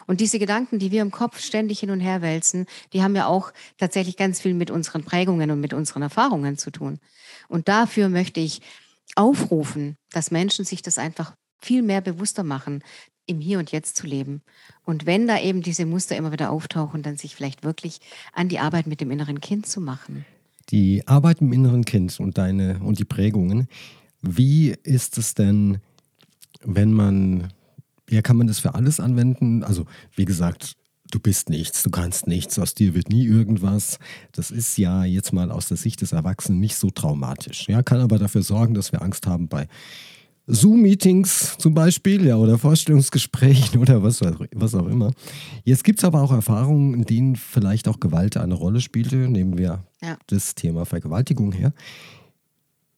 Und 0.07 0.21
diese 0.21 0.39
Gedanken, 0.39 0.79
die 0.79 0.91
wir 0.91 1.03
im 1.03 1.11
Kopf 1.11 1.41
ständig 1.41 1.81
hin 1.81 1.91
und 1.91 2.01
her 2.01 2.23
wälzen, 2.23 2.67
die 2.93 3.03
haben 3.03 3.17
ja 3.17 3.27
auch 3.27 3.53
tatsächlich 3.77 4.17
ganz 4.17 4.41
viel 4.41 4.55
mit 4.55 4.71
unseren 4.71 5.05
Prägungen 5.05 5.51
und 5.51 5.61
mit 5.61 5.75
unseren 5.75 6.03
Erfahrungen 6.03 6.57
zu 6.57 6.71
tun. 6.71 6.99
Und 7.49 7.69
dafür 7.69 8.09
möchte 8.09 8.41
ich 8.41 8.63
aufrufen, 9.15 9.97
dass 10.11 10.31
Menschen 10.31 10.65
sich 10.65 10.81
das 10.81 10.97
einfach 10.97 11.35
viel 11.61 11.83
mehr 11.83 12.01
bewusster 12.01 12.43
machen, 12.43 12.83
im 13.27 13.41
Hier 13.41 13.59
und 13.59 13.73
Jetzt 13.73 13.97
zu 13.97 14.07
leben. 14.07 14.43
Und 14.85 15.07
wenn 15.07 15.27
da 15.27 15.41
eben 15.41 15.63
diese 15.63 15.87
Muster 15.87 16.17
immer 16.17 16.33
wieder 16.33 16.51
auftauchen, 16.51 17.03
dann 17.03 17.17
sich 17.17 17.35
vielleicht 17.35 17.63
wirklich 17.63 18.01
an 18.33 18.49
die 18.49 18.59
Arbeit 18.59 18.87
mit 18.87 19.01
dem 19.01 19.11
inneren 19.11 19.41
Kind 19.41 19.67
zu 19.67 19.81
machen. 19.81 20.25
Die 20.71 21.07
Arbeit 21.07 21.41
im 21.41 21.53
inneren 21.53 21.85
Kind 21.85 22.19
und 22.21 22.39
deine 22.39 22.81
und 22.81 22.99
die 22.99 23.05
Prägungen, 23.05 23.69
wie 24.23 24.75
ist 24.85 25.19
es 25.19 25.35
denn, 25.35 25.79
wenn 26.63 26.93
man, 26.93 27.53
ja, 28.09 28.23
kann 28.23 28.37
man 28.37 28.47
das 28.47 28.61
für 28.61 28.75
alles 28.75 29.01
anwenden? 29.01 29.65
Also, 29.65 29.87
wie 30.15 30.25
gesagt, 30.25 30.77
du 31.11 31.19
bist 31.19 31.51
nichts, 31.51 31.83
du 31.83 31.91
kannst 31.91 32.27
nichts, 32.27 32.59
aus 32.59 32.75
dir 32.75 32.95
wird 32.95 33.09
nie 33.09 33.27
irgendwas. 33.27 33.99
Das 34.33 34.51
ist 34.51 34.79
ja 34.79 35.05
jetzt 35.05 35.33
mal 35.33 35.51
aus 35.51 35.69
der 35.69 35.77
Sicht 35.77 36.01
des 36.01 36.13
Erwachsenen 36.13 36.61
nicht 36.61 36.77
so 36.77 36.91
traumatisch. 36.91 37.69
Ja, 37.69 37.83
kann 37.83 38.01
aber 38.01 38.19
dafür 38.19 38.43
sorgen, 38.43 38.75
dass 38.75 38.93
wir 38.93 39.03
Angst 39.03 39.27
haben 39.27 39.49
bei 39.49 39.69
Zoom-Meetings 40.47 41.57
zum 41.59 41.73
Beispiel, 41.75 42.27
ja, 42.27 42.37
oder 42.37 42.59
Vorstellungsgesprächen 42.59 43.81
oder 43.81 44.03
was, 44.03 44.21
was 44.55 44.75
auch 44.75 44.87
immer. 44.87 45.13
Jetzt 45.65 45.85
gibt 45.85 46.01
es 46.01 46.05
aber 46.05 46.21
auch 46.23 46.33
Erfahrungen, 46.33 46.95
in 46.95 47.05
denen 47.05 47.37
vielleicht 47.37 47.89
auch 47.89 48.01
Gewalt 48.01 48.37
eine 48.37 48.55
Rolle 48.55 48.81
spielte. 48.81 49.17
Nehmen 49.17 49.57
wir 49.57 49.85
ja. 50.03 50.19
das 50.27 50.55
Thema 50.55 50.85
Vergewaltigung 50.85 51.53
her. 51.53 51.73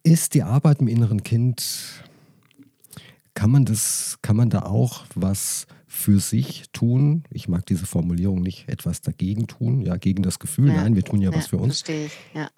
Ist 0.02 0.34
die 0.34 0.42
Arbeit 0.42 0.80
im 0.80 0.88
inneren 0.88 1.22
Kind, 1.22 2.04
kann 3.34 3.50
man 3.50 3.64
das, 3.64 4.18
kann 4.22 4.36
man 4.36 4.50
da 4.50 4.62
auch 4.62 5.04
was 5.14 5.66
für 5.86 6.20
sich 6.20 6.64
tun? 6.72 7.24
Ich 7.30 7.48
mag 7.48 7.66
diese 7.66 7.86
Formulierung 7.86 8.42
nicht, 8.42 8.68
etwas 8.68 9.00
dagegen 9.00 9.46
tun, 9.46 9.80
ja, 9.80 9.96
gegen 9.96 10.22
das 10.22 10.38
Gefühl. 10.38 10.68
Ja. 10.68 10.82
Nein, 10.82 10.94
wir 10.94 11.04
tun 11.04 11.20
ja, 11.20 11.30
ja 11.30 11.36
was 11.36 11.48
für 11.48 11.58
uns. 11.58 11.82
Verstehe 11.82 12.06
ich, 12.06 12.12
ja. 12.34 12.50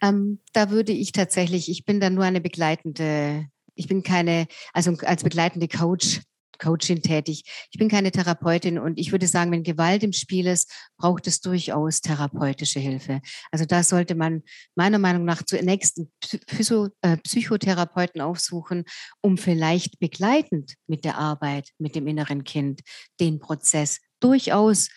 Ähm, 0.00 0.38
da 0.52 0.70
würde 0.70 0.92
ich 0.92 1.12
tatsächlich, 1.12 1.70
ich 1.70 1.84
bin 1.84 2.00
da 2.00 2.08
nur 2.08 2.24
eine 2.24 2.40
begleitende 2.40 3.48
ich 3.78 3.88
bin 3.88 4.02
keine, 4.02 4.46
also 4.72 4.92
als 5.02 5.22
begleitende 5.22 5.68
Coach, 5.68 6.20
Coaching 6.58 7.02
tätig. 7.02 7.44
Ich 7.70 7.78
bin 7.78 7.88
keine 7.88 8.10
Therapeutin 8.10 8.78
und 8.78 8.98
ich 8.98 9.12
würde 9.12 9.28
sagen, 9.28 9.52
wenn 9.52 9.62
Gewalt 9.62 10.02
im 10.02 10.12
Spiel 10.12 10.48
ist, 10.48 10.70
braucht 10.96 11.28
es 11.28 11.40
durchaus 11.40 12.00
therapeutische 12.00 12.80
Hilfe. 12.80 13.20
Also 13.52 13.64
da 13.64 13.84
sollte 13.84 14.16
man 14.16 14.42
meiner 14.74 14.98
Meinung 14.98 15.24
nach 15.24 15.44
zunächst 15.44 15.98
einen 15.98 16.90
äh, 17.02 17.16
Psychotherapeuten 17.18 18.20
aufsuchen, 18.20 18.84
um 19.20 19.38
vielleicht 19.38 20.00
begleitend 20.00 20.74
mit 20.88 21.04
der 21.04 21.16
Arbeit 21.16 21.70
mit 21.78 21.94
dem 21.94 22.08
inneren 22.08 22.42
Kind 22.42 22.80
den 23.20 23.38
Prozess 23.38 24.00
durchaus 24.18 24.88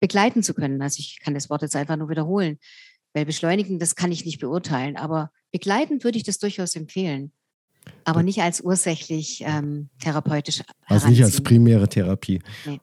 begleiten 0.00 0.44
zu 0.44 0.54
können. 0.54 0.80
Also 0.80 1.00
ich 1.00 1.18
kann 1.20 1.34
das 1.34 1.50
Wort 1.50 1.62
jetzt 1.62 1.74
einfach 1.74 1.96
nur 1.96 2.08
wiederholen, 2.08 2.58
weil 3.14 3.26
beschleunigen, 3.26 3.80
das 3.80 3.96
kann 3.96 4.12
ich 4.12 4.24
nicht 4.24 4.38
beurteilen, 4.38 4.96
aber 4.96 5.32
begleitend 5.50 6.04
würde 6.04 6.18
ich 6.18 6.24
das 6.24 6.38
durchaus 6.38 6.76
empfehlen. 6.76 7.32
Aber 8.04 8.22
nicht 8.22 8.40
als 8.40 8.60
ursächlich 8.60 9.42
ähm, 9.46 9.88
therapeutisch. 10.00 10.62
Also 10.86 11.08
nicht 11.08 11.22
als 11.22 11.40
primäre 11.40 11.88
Therapie. 11.88 12.40
Nee. 12.66 12.80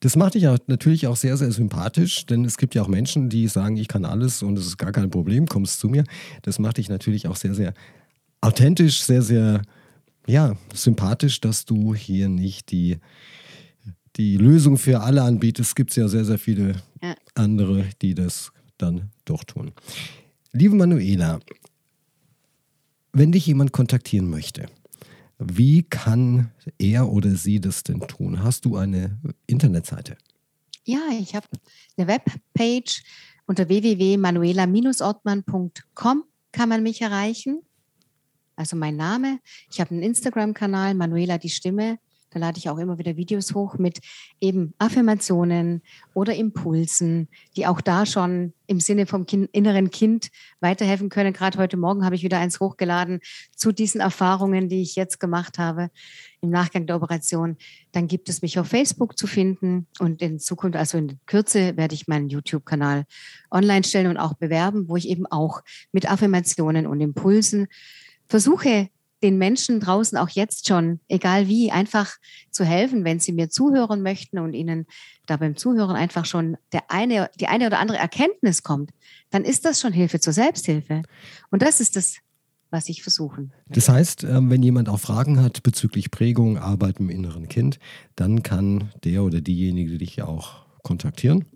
Das 0.00 0.16
macht 0.16 0.34
dich 0.34 0.44
ja 0.44 0.56
natürlich 0.66 1.06
auch 1.06 1.16
sehr, 1.16 1.36
sehr 1.36 1.52
sympathisch, 1.52 2.24
denn 2.26 2.44
es 2.44 2.56
gibt 2.56 2.74
ja 2.74 2.82
auch 2.82 2.88
Menschen, 2.88 3.28
die 3.28 3.48
sagen, 3.48 3.76
ich 3.76 3.88
kann 3.88 4.04
alles 4.04 4.42
und 4.42 4.58
es 4.58 4.66
ist 4.66 4.78
gar 4.78 4.92
kein 4.92 5.10
Problem, 5.10 5.46
kommst 5.46 5.80
zu 5.80 5.88
mir. 5.88 6.04
Das 6.42 6.58
macht 6.58 6.78
dich 6.78 6.88
natürlich 6.88 7.28
auch 7.28 7.36
sehr, 7.36 7.54
sehr 7.54 7.74
authentisch, 8.40 9.02
sehr, 9.02 9.22
sehr 9.22 9.62
ja, 10.26 10.56
sympathisch, 10.74 11.40
dass 11.40 11.64
du 11.64 11.94
hier 11.94 12.28
nicht 12.28 12.70
die, 12.70 12.98
die 14.16 14.36
Lösung 14.36 14.78
für 14.78 15.00
alle 15.00 15.22
anbietest. 15.22 15.70
Es 15.70 15.74
gibt 15.74 15.94
ja 15.96 16.08
sehr, 16.08 16.24
sehr 16.24 16.38
viele 16.38 16.76
ja. 17.02 17.14
andere, 17.34 17.84
die 18.02 18.14
das 18.14 18.52
dann 18.78 19.10
doch 19.24 19.44
tun. 19.44 19.72
Liebe 20.52 20.74
Manuela, 20.74 21.40
wenn 23.18 23.32
dich 23.32 23.46
jemand 23.46 23.72
kontaktieren 23.72 24.28
möchte, 24.28 24.66
wie 25.38 25.82
kann 25.82 26.52
er 26.78 27.10
oder 27.10 27.34
sie 27.34 27.60
das 27.60 27.82
denn 27.82 28.00
tun? 28.00 28.42
Hast 28.42 28.66
du 28.66 28.76
eine 28.76 29.18
Internetseite? 29.46 30.18
Ja, 30.84 31.00
ich 31.18 31.34
habe 31.34 31.46
eine 31.96 32.06
Webpage 32.06 33.02
unter 33.46 33.68
www.manuela-ortmann.com 33.68 36.24
kann 36.52 36.68
man 36.68 36.82
mich 36.82 37.00
erreichen. 37.00 37.62
Also 38.54 38.76
mein 38.76 38.96
Name. 38.96 39.40
Ich 39.70 39.80
habe 39.80 39.92
einen 39.92 40.02
Instagram-Kanal, 40.02 40.92
Manuela 40.94 41.38
die 41.38 41.48
Stimme. 41.50 41.98
Da 42.30 42.40
lade 42.40 42.58
ich 42.58 42.68
auch 42.68 42.78
immer 42.78 42.98
wieder 42.98 43.16
Videos 43.16 43.54
hoch 43.54 43.78
mit 43.78 44.00
eben 44.40 44.74
Affirmationen 44.78 45.82
oder 46.12 46.34
Impulsen, 46.34 47.28
die 47.56 47.66
auch 47.66 47.80
da 47.80 48.04
schon 48.04 48.52
im 48.66 48.80
Sinne 48.80 49.06
vom 49.06 49.26
kind, 49.26 49.48
inneren 49.52 49.90
Kind 49.90 50.28
weiterhelfen 50.60 51.08
können. 51.08 51.32
Gerade 51.32 51.58
heute 51.58 51.76
Morgen 51.76 52.04
habe 52.04 52.16
ich 52.16 52.22
wieder 52.22 52.38
eins 52.38 52.60
hochgeladen 52.60 53.20
zu 53.54 53.72
diesen 53.72 54.00
Erfahrungen, 54.00 54.68
die 54.68 54.82
ich 54.82 54.96
jetzt 54.96 55.20
gemacht 55.20 55.58
habe 55.58 55.90
im 56.40 56.50
Nachgang 56.50 56.86
der 56.86 56.96
Operation. 56.96 57.56
Dann 57.92 58.08
gibt 58.08 58.28
es 58.28 58.42
mich 58.42 58.58
auf 58.58 58.66
Facebook 58.66 59.16
zu 59.16 59.26
finden 59.26 59.86
und 60.00 60.20
in 60.20 60.38
Zukunft, 60.38 60.76
also 60.76 60.98
in 60.98 61.18
Kürze, 61.26 61.76
werde 61.76 61.94
ich 61.94 62.08
meinen 62.08 62.28
YouTube-Kanal 62.28 63.04
online 63.50 63.84
stellen 63.84 64.08
und 64.08 64.16
auch 64.18 64.34
bewerben, 64.34 64.88
wo 64.88 64.96
ich 64.96 65.08
eben 65.08 65.26
auch 65.26 65.62
mit 65.92 66.10
Affirmationen 66.10 66.86
und 66.86 67.00
Impulsen 67.00 67.68
versuche 68.28 68.90
den 69.26 69.38
Menschen 69.38 69.80
draußen 69.80 70.16
auch 70.16 70.28
jetzt 70.28 70.68
schon, 70.68 71.00
egal 71.08 71.48
wie, 71.48 71.72
einfach 71.72 72.14
zu 72.52 72.64
helfen, 72.64 73.04
wenn 73.04 73.18
sie 73.18 73.32
mir 73.32 73.50
zuhören 73.50 74.00
möchten 74.00 74.38
und 74.38 74.54
ihnen 74.54 74.86
da 75.26 75.36
beim 75.36 75.56
Zuhören 75.56 75.96
einfach 75.96 76.24
schon 76.24 76.56
der 76.72 76.92
eine, 76.92 77.28
die 77.40 77.48
eine 77.48 77.66
oder 77.66 77.80
andere 77.80 77.98
Erkenntnis 77.98 78.62
kommt, 78.62 78.92
dann 79.30 79.42
ist 79.42 79.64
das 79.64 79.80
schon 79.80 79.92
Hilfe 79.92 80.20
zur 80.20 80.32
Selbsthilfe. 80.32 81.02
Und 81.50 81.62
das 81.62 81.80
ist 81.80 81.96
das, 81.96 82.18
was 82.70 82.88
ich 82.88 83.02
versuchen. 83.02 83.52
Das 83.68 83.88
heißt, 83.88 84.22
ähm, 84.22 84.48
wenn 84.48 84.62
jemand 84.62 84.88
auch 84.88 85.00
Fragen 85.00 85.42
hat 85.42 85.64
bezüglich 85.64 86.12
Prägung, 86.12 86.56
Arbeit 86.56 87.00
im 87.00 87.10
inneren 87.10 87.48
Kind, 87.48 87.80
dann 88.14 88.44
kann 88.44 88.92
der 89.02 89.24
oder 89.24 89.40
diejenige 89.40 89.98
dich 89.98 90.22
auch 90.22 90.66
kontaktieren. 90.84 91.46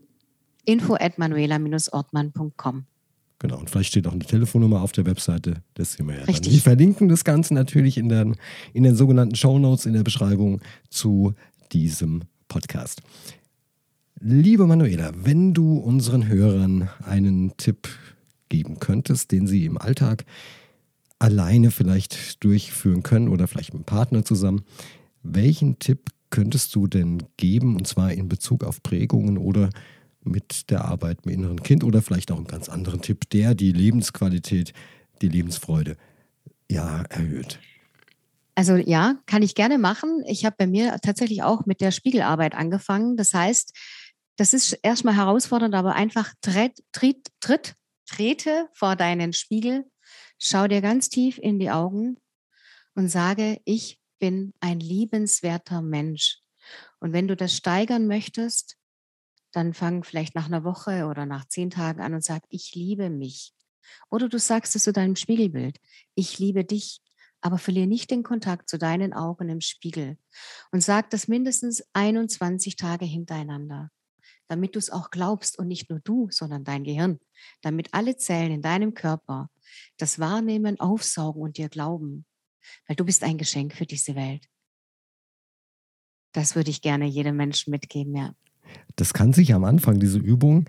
Info 0.64 0.94
at 0.94 1.18
manuela-ortmann.com. 1.18 2.86
Genau, 3.40 3.58
und 3.58 3.70
vielleicht 3.70 3.88
steht 3.88 4.06
auch 4.06 4.12
eine 4.12 4.24
Telefonnummer 4.24 4.82
auf 4.82 4.92
der 4.92 5.06
Webseite. 5.06 5.62
Das 5.72 5.94
sehen 5.94 6.06
wir 6.06 6.18
ja 6.18 6.24
Richtig. 6.24 6.52
Wir 6.52 6.60
verlinken 6.60 7.08
das 7.08 7.24
Ganze 7.24 7.54
natürlich 7.54 7.96
in 7.96 8.10
den, 8.10 8.36
in 8.74 8.82
den 8.82 8.94
sogenannten 8.94 9.34
Show 9.34 9.58
Notes 9.58 9.86
in 9.86 9.94
der 9.94 10.02
Beschreibung 10.02 10.60
zu 10.90 11.32
diesem 11.72 12.24
Podcast. 12.48 13.00
Liebe 14.20 14.66
Manuela, 14.66 15.12
wenn 15.14 15.54
du 15.54 15.78
unseren 15.78 16.28
Hörern 16.28 16.90
einen 17.02 17.56
Tipp 17.56 17.88
geben 18.50 18.78
könntest, 18.78 19.32
den 19.32 19.46
sie 19.46 19.64
im 19.64 19.78
Alltag 19.78 20.26
alleine 21.18 21.70
vielleicht 21.70 22.44
durchführen 22.44 23.02
können 23.02 23.28
oder 23.28 23.48
vielleicht 23.48 23.72
mit 23.72 23.78
einem 23.78 23.84
Partner 23.86 24.22
zusammen, 24.22 24.64
welchen 25.22 25.78
Tipp 25.78 26.10
könntest 26.28 26.74
du 26.74 26.86
denn 26.86 27.22
geben, 27.38 27.76
und 27.76 27.86
zwar 27.86 28.12
in 28.12 28.28
Bezug 28.28 28.64
auf 28.64 28.82
Prägungen 28.82 29.38
oder 29.38 29.70
mit 30.22 30.70
der 30.70 30.84
Arbeit 30.84 31.26
mit 31.26 31.34
inneren 31.34 31.62
Kind 31.62 31.84
oder 31.84 32.02
vielleicht 32.02 32.30
auch 32.30 32.36
einen 32.36 32.46
ganz 32.46 32.68
anderen 32.68 33.00
Tipp, 33.00 33.28
der 33.30 33.54
die 33.54 33.72
Lebensqualität, 33.72 34.72
die 35.22 35.28
Lebensfreude 35.28 35.96
ja 36.70 37.02
erhöht. 37.02 37.58
Also 38.54 38.76
ja, 38.76 39.16
kann 39.26 39.42
ich 39.42 39.54
gerne 39.54 39.78
machen. 39.78 40.22
Ich 40.26 40.44
habe 40.44 40.56
bei 40.58 40.66
mir 40.66 40.98
tatsächlich 41.02 41.42
auch 41.42 41.66
mit 41.66 41.80
der 41.80 41.92
Spiegelarbeit 41.92 42.54
angefangen. 42.54 43.16
Das 43.16 43.32
heißt, 43.32 43.74
das 44.36 44.52
ist 44.52 44.72
erstmal 44.82 45.16
herausfordernd, 45.16 45.74
aber 45.74 45.94
einfach 45.94 46.32
tritt, 46.40 46.82
tritt, 46.92 47.28
tritt, 47.40 47.74
trete 48.06 48.68
vor 48.72 48.96
deinen 48.96 49.32
Spiegel, 49.32 49.84
schau 50.38 50.66
dir 50.66 50.80
ganz 50.80 51.08
tief 51.08 51.38
in 51.38 51.58
die 51.58 51.70
Augen 51.70 52.16
und 52.94 53.08
sage, 53.08 53.60
ich 53.64 53.98
bin 54.18 54.52
ein 54.60 54.80
liebenswerter 54.80 55.82
Mensch. 55.82 56.38
Und 57.00 57.12
wenn 57.12 57.28
du 57.28 57.36
das 57.36 57.56
steigern 57.56 58.06
möchtest, 58.06 58.76
dann 59.52 59.74
fang 59.74 60.04
vielleicht 60.04 60.34
nach 60.34 60.46
einer 60.46 60.64
Woche 60.64 61.06
oder 61.06 61.26
nach 61.26 61.46
zehn 61.46 61.70
Tagen 61.70 62.00
an 62.00 62.14
und 62.14 62.24
sag, 62.24 62.42
ich 62.48 62.74
liebe 62.74 63.10
mich. 63.10 63.52
Oder 64.10 64.28
du 64.28 64.38
sagst 64.38 64.76
es 64.76 64.84
zu 64.84 64.92
deinem 64.92 65.16
Spiegelbild, 65.16 65.78
ich 66.14 66.38
liebe 66.38 66.64
dich, 66.64 67.00
aber 67.40 67.58
verliere 67.58 67.86
nicht 67.86 68.10
den 68.10 68.22
Kontakt 68.22 68.68
zu 68.68 68.78
deinen 68.78 69.12
Augen 69.12 69.48
im 69.48 69.60
Spiegel 69.60 70.18
und 70.72 70.82
sag 70.82 71.10
das 71.10 71.26
mindestens 71.26 71.82
21 71.94 72.76
Tage 72.76 73.04
hintereinander, 73.04 73.90
damit 74.46 74.74
du 74.74 74.78
es 74.78 74.90
auch 74.90 75.10
glaubst 75.10 75.58
und 75.58 75.68
nicht 75.68 75.90
nur 75.90 76.00
du, 76.00 76.28
sondern 76.30 76.64
dein 76.64 76.84
Gehirn, 76.84 77.18
damit 77.62 77.94
alle 77.94 78.16
Zellen 78.16 78.52
in 78.52 78.62
deinem 78.62 78.94
Körper 78.94 79.50
das 79.96 80.18
Wahrnehmen, 80.18 80.78
aufsaugen 80.80 81.42
und 81.42 81.56
dir 81.56 81.68
glauben, 81.68 82.26
weil 82.86 82.96
du 82.96 83.04
bist 83.04 83.24
ein 83.24 83.38
Geschenk 83.38 83.74
für 83.74 83.86
diese 83.86 84.14
Welt. 84.14 84.46
Das 86.32 86.54
würde 86.54 86.70
ich 86.70 86.82
gerne 86.82 87.06
jedem 87.06 87.36
Menschen 87.36 87.70
mitgeben, 87.70 88.14
ja. 88.14 88.34
Das 89.00 89.14
kann 89.14 89.32
sich 89.32 89.54
am 89.54 89.64
Anfang, 89.64 89.98
diese 89.98 90.18
Übung, 90.18 90.66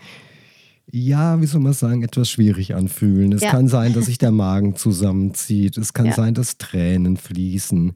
ja, 0.91 1.39
wie 1.41 1.45
soll 1.45 1.61
man 1.61 1.73
sagen, 1.73 2.03
etwas 2.03 2.29
schwierig 2.29 2.75
anfühlen. 2.75 3.31
Es 3.31 3.41
ja. 3.41 3.51
kann 3.51 3.67
sein, 3.67 3.93
dass 3.93 4.05
sich 4.05 4.17
der 4.17 4.31
Magen 4.31 4.75
zusammenzieht. 4.75 5.77
Es 5.77 5.93
kann 5.93 6.07
ja. 6.07 6.13
sein, 6.13 6.33
dass 6.33 6.57
Tränen 6.57 7.17
fließen. 7.17 7.93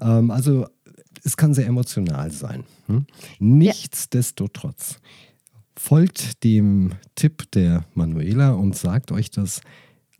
Ähm, 0.00 0.30
also 0.30 0.66
es 1.24 1.36
kann 1.36 1.54
sehr 1.54 1.66
emotional 1.66 2.30
sein. 2.30 2.64
Hm? 2.86 3.06
Nichtsdestotrotz 3.38 5.00
folgt 5.76 6.44
dem 6.44 6.92
Tipp 7.14 7.50
der 7.52 7.84
Manuela 7.94 8.52
und 8.52 8.76
sagt 8.76 9.12
euch 9.12 9.30
das 9.30 9.60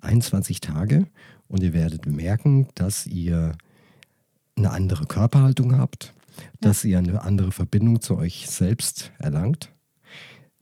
21 0.01 0.61
Tage 0.61 1.07
und 1.49 1.63
ihr 1.63 1.73
werdet 1.73 2.07
merken, 2.07 2.69
dass 2.75 3.07
ihr 3.07 3.53
eine 4.57 4.71
andere 4.71 5.07
Körperhaltung 5.07 5.77
habt, 5.77 6.15
dass 6.61 6.85
ihr 6.85 6.99
eine 6.99 7.23
andere 7.23 7.53
Verbindung 7.53 8.01
zu 8.01 8.17
euch 8.17 8.49
selbst 8.49 9.13
erlangt, 9.19 9.73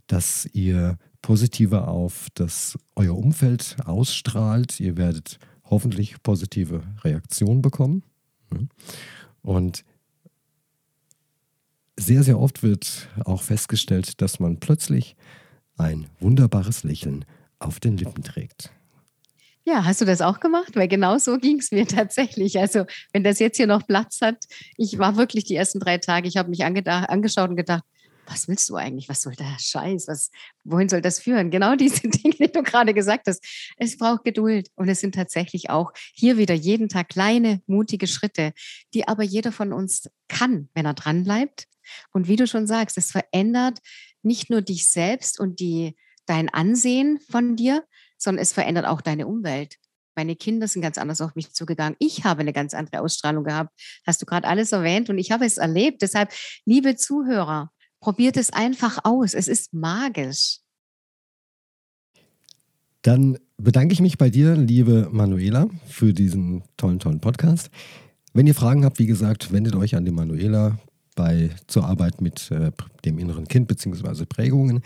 dass 0.07 0.47
ihr 0.53 0.99
positiver 1.23 1.89
auf 1.89 2.29
das 2.35 2.79
euer 2.95 3.17
Umfeld 3.17 3.77
ausstrahlt. 3.85 4.79
Ihr 4.79 4.97
werdet 4.97 5.39
hoffentlich 5.65 6.23
positive 6.23 6.83
Reaktionen 7.03 7.62
bekommen. 7.62 8.05
Und 9.43 9.85
sehr, 11.99 12.23
sehr 12.23 12.39
oft 12.39 12.62
wird 12.62 13.09
auch 13.25 13.43
festgestellt, 13.43 14.21
dass 14.21 14.39
man 14.39 14.61
plötzlich 14.61 15.17
ein 15.77 16.07
wunderbares 16.21 16.85
Lächeln 16.85 17.25
auf 17.59 17.81
den 17.81 17.97
Lippen 17.97 18.23
trägt. 18.23 18.73
Ja, 19.69 19.85
hast 19.85 20.01
du 20.01 20.05
das 20.05 20.21
auch 20.21 20.39
gemacht? 20.39 20.77
Weil 20.77 20.87
genau 20.87 21.19
so 21.19 21.39
ging 21.39 21.59
es 21.59 21.73
mir 21.73 21.87
tatsächlich. 21.89 22.59
Also, 22.59 22.87
wenn 23.13 23.25
das 23.25 23.41
jetzt 23.41 23.57
hier 23.57 23.67
noch 23.67 23.85
Platz 23.85 24.21
hat, 24.21 24.45
ich 24.77 24.99
war 24.99 25.17
wirklich 25.17 25.45
die 25.45 25.57
ersten 25.57 25.81
drei 25.81 25.99
Tage, 25.99 26.29
ich 26.29 26.37
habe 26.37 26.51
mich 26.51 26.65
angeschaut 26.65 27.51
und 27.51 27.57
gedacht, 27.57 27.83
was 28.27 28.47
willst 28.47 28.69
du 28.71 28.77
eigentlich? 28.77 29.09
Was 29.09 29.23
soll 29.23 29.35
der 29.35 29.57
Scheiß? 29.59 30.07
Was, 30.07 30.31
wohin 30.63 30.89
soll 30.89 31.01
das 31.01 31.19
führen? 31.19 31.51
Genau 31.51 31.75
diese 31.77 32.09
Dinge, 32.09 32.35
die 32.39 32.53
du 32.53 32.63
gerade 32.63 32.95
gesagt 32.95 33.27
hast. 33.27 33.45
Es 33.77 33.99
braucht 33.99 34.25
Geduld 34.25 34.69
und 34.77 34.89
es 34.89 35.01
sind 35.01 35.17
tatsächlich 35.17 35.69
auch 35.69 35.93
hier 36.15 36.39
wieder 36.39 36.55
jeden 36.55 36.89
Tag 36.89 37.09
kleine, 37.09 37.61
mutige 37.67 38.07
Schritte, 38.07 38.53
die 38.95 39.09
aber 39.09 39.25
jeder 39.25 39.51
von 39.51 39.73
uns 39.73 40.09
kann, 40.29 40.69
wenn 40.75 40.87
er 40.87 40.95
dran 40.95 41.25
bleibt. 41.25 41.67
Und 42.13 42.29
wie 42.29 42.37
du 42.37 42.47
schon 42.47 42.69
sagst, 42.69 42.99
es 42.99 43.11
verändert 43.11 43.81
nicht 44.23 44.49
nur 44.49 44.63
dich 44.63 44.87
selbst 44.87 45.41
und 45.41 45.59
die, 45.59 45.97
dein 46.27 46.49
Ansehen 46.49 47.19
von 47.31 47.57
dir, 47.57 47.85
sondern 48.19 48.43
es 48.43 48.53
verändert 48.53 48.87
auch 48.87 49.01
deine 49.01 49.27
Umwelt. 49.27 49.77
Meine 50.17 50.35
Kinder 50.35 50.67
sind 50.67 50.81
ganz 50.81 50.97
anders 50.97 51.21
auf 51.21 51.35
mich 51.35 51.53
zugegangen. 51.53 51.97
Ich 51.99 52.25
habe 52.25 52.41
eine 52.41 52.55
ganz 52.55 52.73
andere 52.73 53.03
Ausstrahlung 53.03 53.45
gehabt. 53.45 53.71
Hast 54.07 54.23
du 54.23 54.27
gerade 54.27 54.49
alles 54.49 54.73
erwähnt 54.73 55.11
und 55.11 55.19
ich 55.19 55.31
habe 55.31 55.45
es 55.45 55.59
erlebt. 55.59 56.01
Deshalb, 56.01 56.33
liebe 56.65 56.97
Zuhörer, 56.97 57.71
probiert 58.01 58.39
es 58.39 58.51
einfach 58.51 58.99
aus. 59.05 59.35
Es 59.35 59.47
ist 59.47 59.75
magisch. 59.75 60.61
Dann 63.03 63.39
bedanke 63.59 63.93
ich 63.93 64.01
mich 64.01 64.17
bei 64.17 64.31
dir, 64.31 64.57
liebe 64.57 65.09
Manuela, 65.13 65.69
für 65.87 66.13
diesen 66.13 66.65
tollen, 66.77 66.99
tollen 66.99 67.21
Podcast. 67.21 67.71
Wenn 68.33 68.47
ihr 68.47 68.55
Fragen 68.55 68.85
habt, 68.85 68.99
wie 68.99 69.07
gesagt, 69.07 69.53
wendet 69.53 69.77
euch 69.77 69.95
an 69.97 70.05
die 70.05 70.11
Manuela 70.11 70.79
bei, 71.15 71.51
zur 71.67 71.85
Arbeit 71.85 72.21
mit 72.21 72.51
äh, 72.51 72.73
dem 73.05 73.19
inneren 73.19 73.49
Kind 73.49 73.69
bzw. 73.69 74.27
Prägungen. 74.27 74.83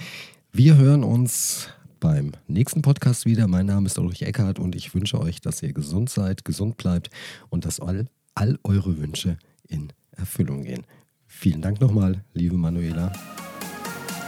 Wir 0.53 0.77
hören 0.77 1.05
uns 1.05 1.69
beim 2.00 2.32
nächsten 2.48 2.82
Podcast 2.82 3.26
wieder. 3.26 3.46
Mein 3.46 3.66
Name 3.66 3.86
ist 3.86 3.98
Ulrich 3.98 4.22
Eckhardt 4.22 4.58
und 4.58 4.74
ich 4.74 4.94
wünsche 4.94 5.20
euch, 5.20 5.40
dass 5.40 5.62
ihr 5.62 5.72
gesund 5.72 6.10
seid, 6.10 6.44
gesund 6.44 6.78
bleibt 6.78 7.10
und 7.50 7.64
dass 7.66 7.78
all, 7.78 8.06
all 8.34 8.58
eure 8.64 8.98
Wünsche 8.98 9.38
in 9.68 9.92
Erfüllung 10.12 10.64
gehen. 10.64 10.86
Vielen 11.26 11.62
Dank 11.62 11.80
nochmal, 11.80 12.24
liebe 12.32 12.56
Manuela. 12.56 13.12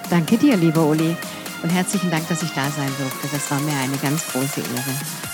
Danke 0.08 0.36
dir, 0.36 0.56
lieber 0.56 0.86
Uli. 0.86 1.16
Und 1.62 1.70
herzlichen 1.70 2.10
Dank, 2.10 2.28
dass 2.28 2.42
ich 2.42 2.50
da 2.50 2.70
sein 2.70 2.90
durfte. 2.98 3.28
Das 3.32 3.50
war 3.50 3.60
mir 3.60 3.76
eine 3.76 3.96
ganz 3.96 4.26
große 4.28 4.60
Ehre. 4.60 5.31